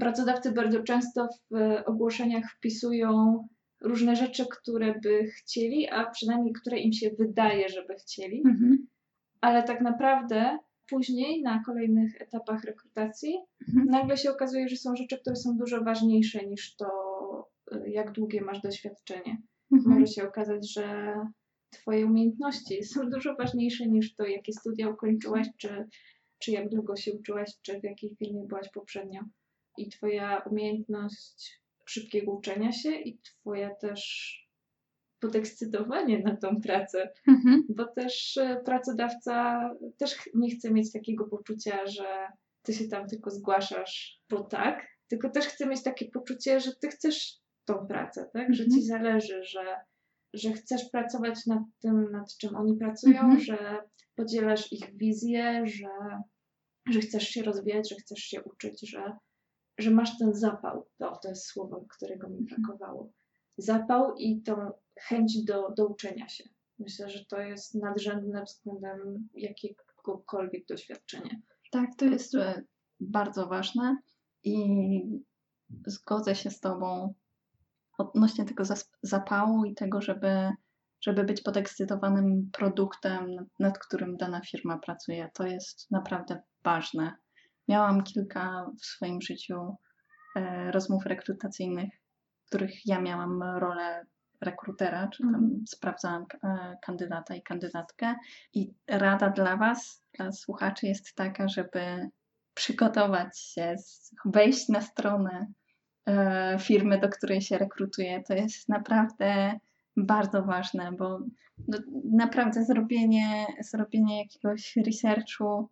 Pracodawcy 0.00 0.52
bardzo 0.52 0.82
często 0.82 1.28
w 1.50 1.54
ogłoszeniach 1.86 2.44
wpisują 2.56 3.46
różne 3.80 4.16
rzeczy, 4.16 4.46
które 4.50 5.00
by 5.00 5.24
chcieli, 5.24 5.88
a 5.88 6.10
przynajmniej 6.10 6.52
które 6.52 6.78
im 6.78 6.92
się 6.92 7.10
wydaje, 7.18 7.68
żeby 7.68 7.94
chcieli 7.94 8.42
Mhm. 8.46 8.86
ale 9.40 9.62
tak 9.62 9.80
naprawdę 9.80 10.58
później 10.88 11.42
na 11.42 11.62
kolejnych 11.66 12.22
etapach 12.22 12.64
rekrutacji 12.64 13.38
Mhm. 13.68 13.86
nagle 13.86 14.16
się 14.16 14.30
okazuje, 14.30 14.68
że 14.68 14.76
są 14.76 14.96
rzeczy, 14.96 15.18
które 15.18 15.36
są 15.36 15.56
dużo 15.56 15.84
ważniejsze 15.84 16.46
niż 16.46 16.76
to, 16.76 16.86
y, 17.74 17.90
jak 17.90 18.12
długie 18.12 18.40
masz 18.40 18.60
doświadczenie. 18.60 19.36
Mhm. 19.72 20.00
Może 20.00 20.12
się 20.12 20.28
okazać, 20.28 20.72
że 20.72 21.14
Twoje 21.70 22.06
umiejętności 22.06 22.84
są 22.84 23.00
dużo 23.14 23.34
ważniejsze 23.34 23.86
niż 23.86 24.14
to, 24.14 24.26
jakie 24.26 24.52
studia 24.52 24.88
ukończyłaś, 24.88 25.46
czy, 25.58 25.84
czy 26.38 26.50
jak 26.50 26.68
długo 26.68 26.96
się 26.96 27.12
uczyłaś, 27.12 27.50
czy 27.62 27.80
w 27.80 27.84
jakiej 27.84 28.16
firmie 28.18 28.44
byłaś 28.46 28.68
poprzednio. 28.74 29.20
I 29.78 29.88
Twoja 29.88 30.38
umiejętność 30.50 31.62
szybkiego 31.86 32.32
uczenia 32.32 32.72
się 32.72 32.90
i 32.90 33.18
Twoja 33.18 33.74
też 33.74 34.32
podekscytowanie 35.20 36.18
na 36.18 36.36
tą 36.36 36.60
pracę 36.60 37.12
Mhm. 37.28 37.64
bo 37.68 37.84
też 37.84 38.36
e, 38.36 38.60
pracodawca 38.64 39.70
też 39.98 40.16
nie 40.34 40.50
chce 40.50 40.70
mieć 40.70 40.92
takiego 40.92 41.24
poczucia, 41.24 41.86
że 41.86 42.26
ty 42.62 42.72
się 42.72 42.88
tam 42.88 43.08
tylko 43.08 43.30
zgłaszasz, 43.30 44.20
bo 44.30 44.42
tak, 44.44 44.86
tylko 45.08 45.30
też 45.30 45.46
chce 45.46 45.66
mieć 45.66 45.82
takie 45.82 46.10
poczucie, 46.10 46.60
że 46.60 46.72
ty 46.80 46.88
chcesz 46.88 47.41
tą 47.64 47.86
pracę, 47.86 48.30
tak? 48.32 48.54
Że 48.54 48.62
Mhm. 48.64 48.80
ci 48.80 48.86
zależy, 48.86 49.44
że, 49.44 49.76
że 50.32 50.52
chcesz 50.52 50.84
pracować 50.90 51.46
nad 51.46 51.62
tym, 51.80 52.10
nad 52.10 52.36
czym 52.36 52.56
oni 52.56 52.76
pracują, 52.76 53.20
Mhm. 53.20 53.40
że 53.40 53.82
podzielasz 54.14 54.72
ich 54.72 54.96
wizję, 54.96 55.62
że, 55.66 56.22
że 56.88 57.00
chcesz 57.00 57.28
się 57.28 57.42
rozwijać, 57.42 57.90
że 57.90 57.96
chcesz 57.96 58.18
się 58.18 58.42
uczyć, 58.42 58.90
że, 58.90 59.16
że 59.78 59.90
masz 59.90 60.18
ten 60.18 60.34
zapał. 60.34 60.86
To, 60.98 61.16
to 61.22 61.28
jest 61.28 61.46
słowo, 61.46 61.84
którego 61.88 62.28
mi 62.28 62.44
brakowało. 62.44 63.12
Zapał 63.58 64.14
i 64.16 64.42
tą 64.42 64.70
chęć 65.00 65.44
do, 65.44 65.70
do 65.76 65.86
uczenia 65.86 66.28
się. 66.28 66.44
Myślę, 66.78 67.10
że 67.10 67.24
to 67.24 67.40
jest 67.40 67.74
nadrzędne 67.74 68.44
względem 68.44 69.28
jakiegokolwiek 69.34 70.66
doświadczenia. 70.66 71.36
Tak, 71.70 71.90
to 71.98 72.04
jest 72.04 72.34
e, 72.34 72.62
bardzo 73.00 73.46
ważne 73.46 73.96
i 74.44 75.02
zgodzę 75.86 76.34
się 76.34 76.50
z 76.50 76.60
Tobą 76.60 77.14
odnośnie 78.08 78.44
tego 78.44 78.64
zapału 79.02 79.64
i 79.64 79.74
tego, 79.74 80.00
żeby, 80.00 80.50
żeby 81.00 81.24
być 81.24 81.42
podekscytowanym 81.42 82.50
produktem, 82.52 83.26
nad, 83.58 83.78
którym 83.78 84.16
dana 84.16 84.40
firma 84.40 84.78
pracuje. 84.78 85.30
To 85.34 85.46
jest 85.46 85.90
naprawdę 85.90 86.42
ważne. 86.64 87.14
Miałam 87.68 88.02
kilka 88.02 88.70
w 88.80 88.84
swoim 88.84 89.22
życiu 89.22 89.76
e, 90.36 90.70
rozmów 90.72 91.06
rekrutacyjnych, 91.06 91.90
w 92.44 92.46
których 92.46 92.86
ja 92.86 93.00
miałam 93.00 93.42
rolę 93.42 94.06
rekrutera, 94.40 95.08
czy 95.08 95.22
tam 95.22 95.34
Mhm. 95.34 95.64
sprawdzałam 95.66 96.26
e, 96.44 96.76
kandydata 96.82 97.34
i 97.34 97.42
kandydatkę. 97.42 98.14
I 98.54 98.74
rada 98.88 99.30
dla 99.30 99.56
Was, 99.56 100.04
dla 100.18 100.32
słuchaczy 100.32 100.86
jest 100.86 101.14
taka, 101.14 101.48
żeby 101.48 102.08
przygotować 102.54 103.40
się, 103.40 103.74
wejść 104.24 104.68
na 104.68 104.80
stronę 104.80 105.46
firmy, 106.60 106.98
do 106.98 107.08
której 107.08 107.40
się 107.40 107.58
rekrutuje. 107.58 108.22
To 108.28 108.34
jest 108.34 108.68
naprawdę 108.68 109.58
bardzo 109.96 110.42
ważne, 110.42 110.92
bo 110.92 111.18
no, 111.68 111.78
naprawdę 112.12 112.64
zrobienie, 112.64 113.46
zrobienie 113.60 114.18
jakiegoś 114.18 114.76
researchu 114.86 115.68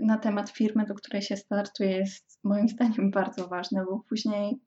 na 0.00 0.18
temat 0.18 0.50
firmy, 0.50 0.84
do 0.84 0.94
której 0.94 1.22
się 1.22 1.36
startuje, 1.36 1.90
jest 1.90 2.40
moim 2.44 2.68
zdaniem 2.74 3.10
bardzo 3.10 3.48
ważne, 3.48 3.84
bo 3.84 4.04
później 4.08 4.60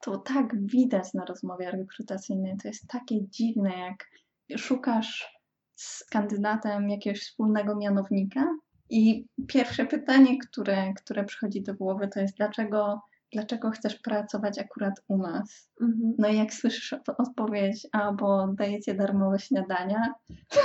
to 0.00 0.18
tak 0.18 0.66
widać 0.66 1.14
na 1.14 1.24
rozmowie 1.24 1.70
rekrutacyjnej. 1.70 2.56
To 2.62 2.68
jest 2.68 2.86
takie 2.88 3.28
dziwne, 3.28 3.70
jak 3.78 4.10
szukasz 4.58 5.40
z 5.74 6.04
kandydatem 6.04 6.90
jakiegoś 6.90 7.20
wspólnego 7.20 7.76
mianownika 7.76 8.46
i 8.90 9.26
pierwsze 9.46 9.86
pytanie, 9.86 10.38
które, 10.38 10.94
które 10.94 11.24
przychodzi 11.24 11.62
do 11.62 11.74
głowy, 11.74 12.08
to 12.08 12.20
jest 12.20 12.36
dlaczego, 12.36 13.00
dlaczego 13.32 13.70
chcesz 13.70 13.94
pracować 13.96 14.58
akurat 14.58 14.94
u 15.08 15.18
nas? 15.18 15.70
Mhm. 15.80 16.14
No 16.18 16.28
i 16.28 16.36
jak 16.36 16.54
słyszysz 16.54 16.94
odpowiedź, 17.18 17.86
albo 17.92 18.46
dajecie 18.58 18.94
darmowe 18.94 19.38
śniadania, 19.38 20.14
to, 20.48 20.60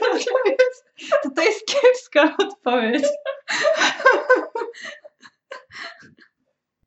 to, 0.00 0.16
jest, 0.16 0.84
to, 1.22 1.30
to 1.30 1.42
jest 1.42 1.66
kiepska 1.66 2.36
odpowiedź. 2.38 3.04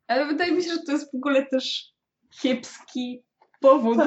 Ale 0.07 0.25
wydaje 0.25 0.51
mi 0.51 0.63
się, 0.63 0.71
że 0.71 0.83
to 0.85 0.91
jest 0.91 1.11
w 1.11 1.15
ogóle 1.15 1.45
też 1.45 1.93
kiepski 2.41 3.23
powód, 3.61 3.97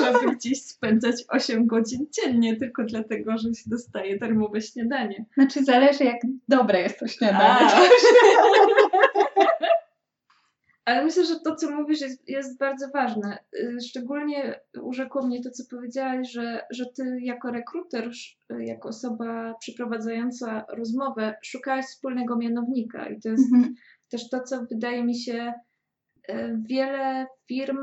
żeby 0.00 0.36
gdzieś 0.36 0.62
spędzać 0.62 1.24
8 1.28 1.66
godzin 1.66 2.06
dziennie, 2.10 2.56
tylko 2.56 2.84
dlatego, 2.84 3.38
że 3.38 3.54
się 3.54 3.70
dostaje 3.70 4.18
darmowe 4.18 4.60
śniadanie. 4.60 5.24
Znaczy 5.34 5.64
zależy 5.64 6.04
jak 6.04 6.16
dobre 6.48 6.80
jest 6.80 6.98
to 6.98 7.08
śniadanie. 7.08 7.70
Ale 10.84 11.04
myślę, 11.04 11.24
że 11.24 11.40
to, 11.40 11.54
co 11.56 11.70
mówisz, 11.70 12.00
jest, 12.00 12.28
jest 12.28 12.58
bardzo 12.58 12.88
ważne. 12.88 13.38
Y, 13.54 13.76
Szczególnie 13.88 14.60
urzekło 14.82 15.26
mnie 15.26 15.42
to, 15.42 15.50
co 15.50 15.62
powiedziałaś, 15.70 16.30
że, 16.32 16.60
że 16.70 16.84
ty 16.96 17.18
jako 17.20 17.50
rekruter, 17.50 18.04
sz- 18.08 18.60
jako 18.60 18.88
osoba 18.88 19.54
przeprowadzająca 19.60 20.64
rozmowę, 20.68 21.34
szukałaś 21.42 21.84
wspólnego 21.84 22.36
mianownika. 22.36 23.08
I 23.08 23.20
to 23.20 23.28
jest 23.28 23.52
Mhm. 23.52 23.74
też 24.10 24.28
to, 24.30 24.40
co 24.42 24.62
wydaje 24.70 25.04
mi 25.04 25.14
się, 25.18 25.52
e, 26.28 26.56
wiele 26.68 27.26
firm 27.48 27.78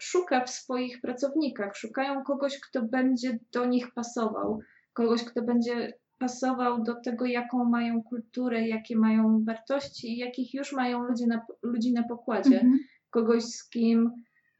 szuka 0.00 0.44
w 0.44 0.50
swoich 0.50 1.00
pracownikach. 1.00 1.76
Szukają 1.76 2.24
kogoś, 2.24 2.60
kto 2.60 2.82
będzie 2.82 3.38
do 3.52 3.64
nich 3.66 3.94
pasował, 3.94 4.60
kogoś, 4.92 5.24
kto 5.24 5.42
będzie 5.42 5.92
pasował 6.20 6.82
do 6.82 6.94
tego, 7.04 7.26
jaką 7.26 7.64
mają 7.64 8.02
kulturę, 8.02 8.68
jakie 8.68 8.96
mają 8.96 9.44
wartości 9.44 10.12
i 10.12 10.18
jakich 10.18 10.54
już 10.54 10.72
mają 10.72 11.02
ludzie 11.02 11.26
na, 11.26 11.46
ludzi 11.62 11.92
na 11.92 12.02
pokładzie. 12.02 12.54
Mhm. 12.60 12.78
Kogoś, 13.10 13.44
z 13.44 13.68
kim 13.68 14.10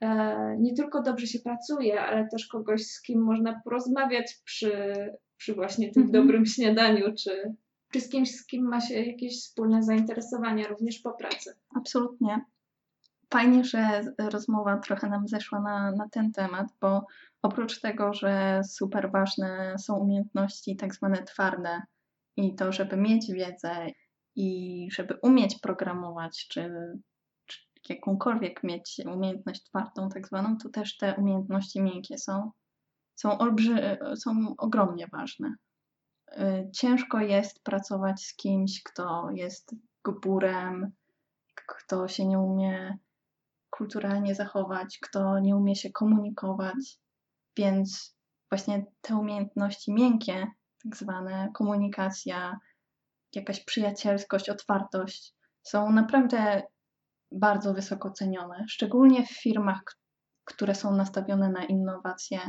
e, 0.01 0.57
nie 0.61 0.75
tylko 0.75 1.03
dobrze 1.03 1.27
się 1.27 1.39
pracuje, 1.39 2.01
ale 2.01 2.29
też 2.29 2.47
kogoś, 2.47 2.87
z 2.87 3.03
kim 3.03 3.23
można 3.23 3.61
porozmawiać 3.65 4.41
przy, 4.45 4.73
przy 5.37 5.55
właśnie 5.55 5.91
tym 5.93 6.03
Mhm. 6.03 6.23
dobrym 6.23 6.47
śniadaniu, 6.47 7.05
czy, 7.19 7.55
czy 7.93 8.01
z 8.01 8.09
kimś, 8.09 8.31
z 8.31 8.47
kim 8.47 8.69
ma 8.69 8.81
się 8.81 8.95
jakieś 8.95 9.41
wspólne 9.41 9.83
zainteresowania, 9.83 10.69
również 10.69 10.99
po 10.99 11.13
pracy. 11.13 11.55
Absolutnie. 11.77 12.41
Fajnie, 13.33 13.65
że 13.65 14.03
rozmowa 14.19 14.79
trochę 14.79 15.09
nam 15.09 15.29
zeszła 15.29 15.61
na, 15.61 15.93
na 15.93 16.09
ten 16.09 16.33
temat, 16.33 16.67
bo 16.81 17.07
oprócz 17.43 17.81
tego, 17.81 18.15
że 18.15 18.61
super 18.65 19.11
ważne 19.13 19.75
są 19.79 19.97
umiejętności 19.97 20.77
tak 20.77 20.95
zwane 20.95 21.23
twarde 21.23 21.83
i 22.37 22.55
to, 22.55 22.73
żeby 22.73 22.97
mieć 22.97 23.33
wiedzę 23.33 23.87
i 24.37 24.89
żeby 24.93 25.15
umieć 25.23 25.59
programować, 25.59 26.49
czy, 26.49 26.73
czy 27.47 27.59
jakąkolwiek 27.89 28.63
mieć 28.63 29.01
umiejętność 29.15 29.65
twardą 29.65 30.09
tak 30.09 30.27
zwaną, 30.27 30.57
to 30.63 30.69
też 30.69 30.97
te 30.97 31.15
umiejętności 31.15 31.83
miękkie 31.83 32.19
są, 32.19 32.51
są, 33.17 33.39
olbrzy, 33.39 33.99
są 34.17 34.55
ogromnie 34.59 35.07
ważne. 35.13 35.55
Y, 36.33 36.71
Ciężko 36.77 37.21
jest 37.21 37.63
pracować 37.63 38.23
z 38.23 38.37
kimś, 38.37 38.83
kto 38.83 39.29
jest 39.35 39.75
gburem, 40.05 40.93
kto 41.67 42.09
się 42.09 42.27
nie 42.27 42.39
umie 42.39 42.99
kulturalnie 43.71 44.35
zachować, 44.35 44.99
kto 45.03 45.39
nie 45.39 45.57
umie 45.57 45.77
się 45.77 45.91
komunikować. 45.91 46.99
Więc 47.57 48.17
właśnie 48.51 48.87
te 49.01 49.17
umiejętności 49.17 49.93
miękkie, 49.93 50.47
tak 50.85 50.97
zwane 50.97 51.51
komunikacja, 51.55 52.59
jakaś 53.35 53.65
przyjacielskość, 53.65 54.49
otwartość, 54.49 55.35
są 55.63 55.93
naprawdę 55.93 56.63
bardzo 57.33 57.75
wysoko 57.75 58.11
cenione, 58.11 58.65
szczególnie 58.69 59.27
w 59.27 59.43
firmach, 59.43 59.83
które 60.45 60.75
są 60.75 60.97
nastawione 60.97 61.49
na 61.49 61.65
innowacje, 61.65 62.41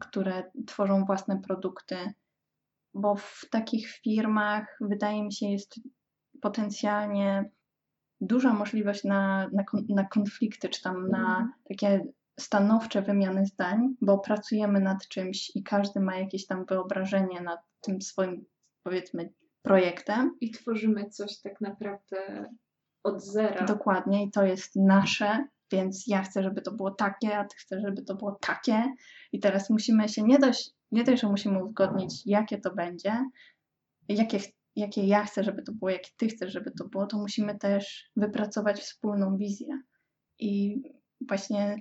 które 0.00 0.50
tworzą 0.66 1.04
własne 1.04 1.40
produkty, 1.46 2.12
bo 2.94 3.14
w 3.14 3.40
takich 3.50 3.88
firmach 3.88 4.76
wydaje 4.80 5.24
mi 5.24 5.32
się 5.32 5.46
jest 5.46 5.80
potencjalnie 6.42 7.50
duża 8.20 8.52
możliwość 8.52 9.04
na, 9.04 9.48
na, 9.52 9.64
na 9.88 10.04
konflikty, 10.04 10.68
czy 10.68 10.82
tam 10.82 11.08
na 11.08 11.18
Mhm. 11.18 11.52
takie 11.68 12.04
stanowcze 12.40 13.02
wymiany 13.02 13.46
zdań, 13.46 13.94
bo 14.00 14.18
pracujemy 14.18 14.80
nad 14.80 15.08
czymś 15.08 15.56
i 15.56 15.62
każdy 15.62 16.00
ma 16.00 16.16
jakieś 16.16 16.46
tam 16.46 16.64
wyobrażenie 16.64 17.40
nad 17.40 17.60
tym 17.80 18.02
swoim, 18.02 18.44
powiedzmy, 18.82 19.32
projektem. 19.62 20.36
I 20.40 20.50
tworzymy 20.50 21.10
coś 21.10 21.40
tak 21.40 21.60
naprawdę 21.60 22.46
od 23.04 23.24
zera. 23.24 23.64
Dokładnie, 23.64 24.24
i 24.24 24.30
to 24.30 24.44
jest 24.44 24.76
nasze, 24.76 25.46
więc 25.72 26.06
ja 26.06 26.22
chcę, 26.22 26.42
żeby 26.42 26.62
to 26.62 26.72
było 26.72 26.90
takie, 26.90 27.38
a 27.38 27.44
ty 27.44 27.56
chcesz, 27.56 27.82
żeby 27.82 28.02
to 28.02 28.14
było 28.14 28.32
takie. 28.32 28.94
I 29.32 29.40
teraz 29.40 29.70
musimy 29.70 30.08
się 30.08 30.22
nie 30.22 30.38
dość, 30.38 30.70
nie 30.92 31.04
dość, 31.04 31.22
że 31.22 31.28
musimy 31.28 31.64
uzgodnić, 31.64 32.26
jakie 32.26 32.58
to 32.58 32.74
będzie, 32.74 33.24
jakie, 34.08 34.38
jakie 34.80 35.06
ja 35.06 35.24
chcę, 35.24 35.44
żeby 35.44 35.62
to 35.62 35.72
było, 35.72 35.90
jakie 35.90 36.10
ty 36.16 36.28
chcesz, 36.28 36.52
żeby 36.52 36.70
to 36.70 36.88
było, 36.88 37.06
to 37.06 37.18
musimy 37.18 37.58
też 37.58 38.10
wypracować 38.16 38.80
wspólną 38.80 39.36
wizję. 39.36 39.80
I 40.38 40.82
właśnie 41.28 41.76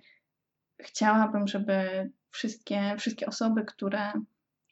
chciałabym, 0.82 1.48
żeby 1.48 2.10
wszystkie, 2.32 2.96
wszystkie 2.98 3.26
osoby, 3.26 3.66
które, 3.66 4.14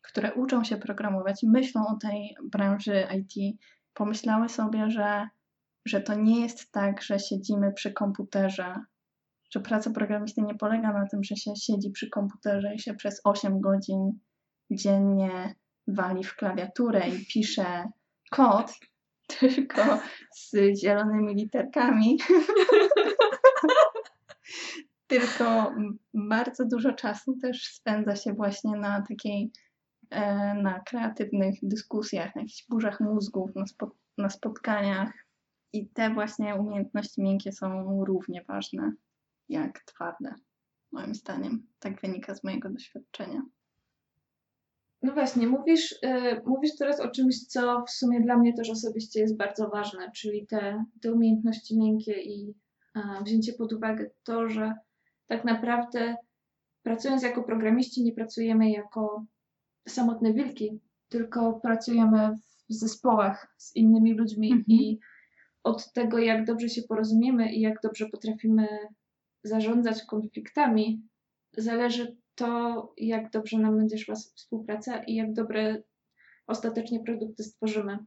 które 0.02 0.34
uczą 0.34 0.64
się 0.64 0.78
programować 0.78 1.44
myślą 1.44 1.88
o 1.88 1.98
tej 1.98 2.36
branży 2.44 3.08
IT, 3.18 3.58
pomyślały 3.94 4.50
sobie, 4.50 4.92
że, 4.92 5.28
że 5.86 6.02
to 6.02 6.16
nie 6.16 6.42
jest 6.42 6.72
tak, 6.72 7.02
że 7.02 7.20
siedzimy 7.20 7.74
przy 7.74 7.94
komputerze, 7.94 8.76
że 9.52 9.60
praca 9.60 9.90
programisty 9.90 10.42
nie 10.42 10.56
polega 10.56 10.94
na 10.94 11.08
tym, 11.08 11.24
że 11.24 11.36
się 11.36 11.56
siedzi 11.56 11.92
przy 11.92 12.10
komputerze 12.10 12.76
i 12.76 12.80
się 12.80 12.94
przez 12.94 13.22
8 13.24 13.62
godzin 13.62 14.20
dziennie 14.72 15.56
wali 15.88 16.24
w 16.24 16.36
klawiaturę 16.36 17.10
i 17.10 17.26
pisze 17.26 17.86
kod, 18.32 18.74
tylko 19.40 19.82
z 20.36 20.80
zielonymi 20.82 21.36
literkami. 21.36 22.18
tylko 25.08 25.76
bardzo 26.14 26.66
dużo 26.66 26.94
czasu 26.94 27.38
też 27.42 27.68
spędza 27.74 28.16
się 28.16 28.34
właśnie 28.34 28.72
na 28.72 29.02
takiej, 29.10 29.52
e, 30.10 30.54
na 30.54 30.80
kreatywnych 30.80 31.56
dyskusjach, 31.64 32.36
na 32.36 32.42
jakichś 32.42 32.66
burzach 32.70 33.00
mózgów, 33.00 33.56
na, 33.56 33.68
spo, 33.68 33.92
na 34.18 34.30
spotkaniach. 34.30 35.12
I 35.74 35.90
te 35.90 36.14
właśnie 36.14 36.56
umiejętności 36.56 37.22
miękkie 37.22 37.52
są 37.52 38.06
równie 38.06 38.44
ważne 38.48 38.92
jak 39.50 39.80
twarde, 39.80 40.36
moim 40.92 41.16
zdaniem. 41.16 41.68
Tak 41.80 42.02
wynika 42.02 42.36
z 42.36 42.44
mojego 42.44 42.70
doświadczenia. 42.70 43.42
No 45.08 45.14
właśnie, 45.14 45.48
mówisz, 45.48 45.92
y, 45.92 46.42
mówisz 46.46 46.76
teraz 46.76 47.00
o 47.00 47.12
czymś, 47.12 47.46
co 47.46 47.84
w 47.88 47.92
sumie 47.92 48.22
dla 48.22 48.38
mnie 48.38 48.54
też 48.54 48.70
osobiście 48.70 49.20
jest 49.20 49.38
bardzo 49.38 49.70
ważne, 49.70 50.12
czyli 50.16 50.48
te, 50.48 50.86
te 51.02 51.14
umiejętności 51.14 51.78
miękkie 51.78 52.22
i 52.22 52.54
wzięcie 53.26 53.54
pod 53.54 53.74
uwagę 53.74 54.10
to, 54.24 54.50
że 54.50 54.74
tak 55.28 55.46
naprawdę 55.46 56.16
pracując 56.84 57.24
jako 57.24 57.44
programiści 57.44 58.04
nie 58.04 58.12
pracujemy 58.12 58.72
jako 58.72 59.26
samotne 59.88 60.34
wilki, 60.34 60.80
tylko 61.10 61.54
pracujemy 61.54 62.36
w 62.70 62.74
zespołach 62.74 63.54
z 63.58 63.76
innymi 63.76 64.14
ludźmi 64.14 64.52
Mhm. 64.52 64.66
i 64.68 65.00
od 65.64 65.94
tego, 65.94 66.20
jak 66.20 66.46
dobrze 66.46 66.70
się 66.70 66.82
porozumiemy 66.82 67.54
i 67.54 67.62
jak 67.62 67.82
dobrze 67.84 68.06
potrafimy 68.06 68.68
zarządzać 69.44 70.04
konfliktami, 70.04 71.02
zależy 71.58 72.18
to, 72.38 72.94
jak 72.98 73.30
dobrze 73.30 73.58
nam 73.58 73.78
będzie 73.78 73.98
szła 73.98 74.16
współpraca 74.16 75.04
i 75.04 75.16
jak 75.16 75.34
dobre 75.34 75.84
ostatecznie 76.48 77.04
produkty 77.04 77.44
stworzymy. 77.44 77.98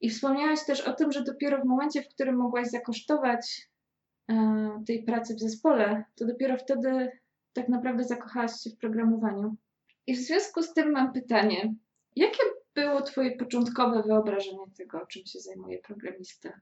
I 0.00 0.10
wspomniałaś 0.10 0.64
też 0.66 0.80
o 0.80 0.92
tym, 0.92 1.12
że 1.12 1.22
dopiero 1.22 1.62
w 1.62 1.64
momencie, 1.64 2.02
w 2.02 2.08
którym 2.08 2.36
mogłaś 2.36 2.68
zakosztować 2.70 3.68
e, 4.30 4.82
tej 4.86 5.04
pracy 5.04 5.34
w 5.34 5.40
zespole, 5.40 6.04
to 6.14 6.26
dopiero 6.26 6.56
wtedy 6.56 7.10
tak 7.52 7.68
naprawdę 7.68 8.04
zakochałaś 8.04 8.52
się 8.60 8.70
w 8.70 8.78
programowaniu. 8.78 9.56
I 10.06 10.14
w 10.14 10.18
związku 10.18 10.62
z 10.62 10.74
tym 10.74 10.92
mam 10.92 11.12
pytanie, 11.12 11.74
jakie 12.16 12.42
było 12.74 13.02
Twoje 13.02 13.36
początkowe 13.36 14.02
wyobrażenie 14.02 14.64
tego, 14.76 15.06
czym 15.06 15.26
się 15.26 15.40
zajmuje 15.40 15.78
programista? 15.78 16.60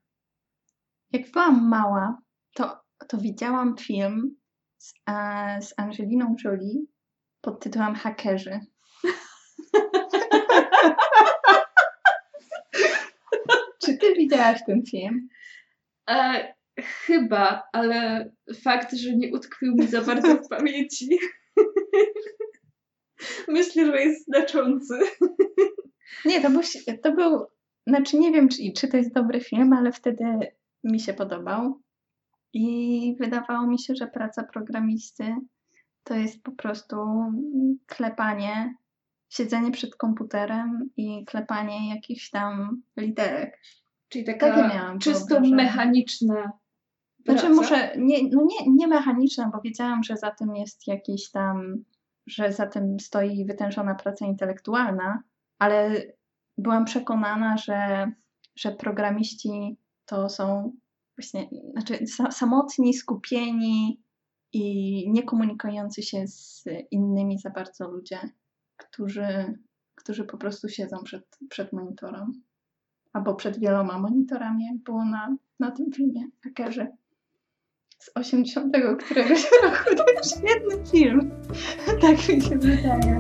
Jak 1.12 1.30
byłam 1.30 1.68
mała, 1.68 2.18
to, 2.54 2.80
to 3.08 3.18
widziałam 3.18 3.76
film 3.76 4.36
z, 4.82 4.94
e, 5.08 5.62
z 5.62 5.74
Angeliną 5.76 6.36
Jolie 6.44 6.84
pod 7.40 7.60
tytułem 7.60 7.94
Hakerzy. 7.94 8.60
Czy 13.84 13.98
ty 13.98 14.14
widziałaś 14.14 14.60
ten 14.66 14.82
film? 14.86 15.28
E, 16.10 16.54
Chyba, 16.80 17.62
ale 17.72 18.30
fakt, 18.64 18.92
że 18.92 19.16
nie 19.16 19.32
utkwił 19.32 19.74
mi 19.74 19.86
za 19.86 20.00
bardzo 20.00 20.34
w 20.34 20.48
pamięci. 20.48 21.18
Myślę, 23.48 23.86
że 23.86 24.02
jest 24.02 24.24
znaczący. 24.24 24.98
Nie, 26.24 26.40
to 26.40 26.50
był, 26.50 26.62
to 27.02 27.12
był, 27.12 27.46
znaczy 27.86 28.18
nie 28.18 28.32
wiem, 28.32 28.48
czy, 28.48 28.56
czy 28.76 28.88
to 28.88 28.96
jest 28.96 29.14
dobry 29.14 29.40
film, 29.40 29.72
ale 29.72 29.92
wtedy 29.92 30.24
mi 30.84 31.00
się 31.00 31.14
podobał. 31.14 31.80
I 32.52 33.16
wydawało 33.20 33.66
mi 33.66 33.78
się, 33.78 33.94
że 33.94 34.06
praca 34.06 34.42
programisty 34.42 35.36
to 36.04 36.14
jest 36.14 36.42
po 36.42 36.52
prostu 36.52 36.96
klepanie, 37.86 38.74
siedzenie 39.28 39.70
przed 39.70 39.96
komputerem 39.96 40.90
i 40.96 41.24
klepanie 41.24 41.94
jakichś 41.94 42.30
tam 42.30 42.82
literek. 42.96 43.58
Czyli 44.08 44.24
taka 44.24 44.98
czysto 44.98 45.40
mechaniczna 45.40 46.52
Znaczy 47.24 47.40
praca. 47.40 47.54
może, 47.54 47.96
nie, 47.98 48.18
no 48.22 48.42
nie, 48.44 48.72
nie 48.72 48.86
mechaniczna, 48.88 49.50
bo 49.52 49.60
wiedziałam, 49.60 50.02
że 50.02 50.16
za 50.16 50.30
tym 50.30 50.56
jest 50.56 50.86
jakiś 50.86 51.30
tam, 51.30 51.84
że 52.26 52.52
za 52.52 52.66
tym 52.66 53.00
stoi 53.00 53.44
wytężona 53.44 53.94
praca 53.94 54.26
intelektualna, 54.26 55.22
ale 55.58 56.02
byłam 56.58 56.84
przekonana, 56.84 57.56
że, 57.56 58.12
że 58.56 58.72
programiści 58.72 59.76
to 60.06 60.28
są 60.28 60.72
właśnie, 61.18 61.48
znaczy 61.72 61.94
sa- 62.07 62.31
samotni, 62.31 62.94
skupieni 62.94 64.03
i 64.53 64.62
niekomunikujący 65.11 66.03
się 66.03 66.27
z 66.27 66.64
innymi 66.90 67.38
za 67.38 67.51
bardzo 67.51 67.90
ludzie, 67.90 68.20
którzy, 68.77 69.59
którzy 69.94 70.25
po 70.25 70.38
prostu 70.38 70.68
siedzą 70.68 70.96
przed, 71.05 71.25
przed 71.48 71.72
monitorem. 71.72 72.42
Albo 73.12 73.35
przed 73.35 73.59
wieloma 73.59 73.98
monitorami, 73.98 74.66
jak 74.66 74.79
było 74.79 75.05
na, 75.05 75.37
na 75.61 75.70
tym 75.70 75.92
filmie, 75.92 76.27
hakerze 76.44 76.87
z 77.98 78.11
80 78.14 78.77
któregoś 78.98 79.44
roku. 79.62 79.96
To 79.96 80.12
jest 80.12 80.38
świetny 80.38 80.87
film. 80.90 81.31
Tak 82.01 82.29
mi 82.29 82.42
się 82.42 82.59
wydaje. 82.59 83.16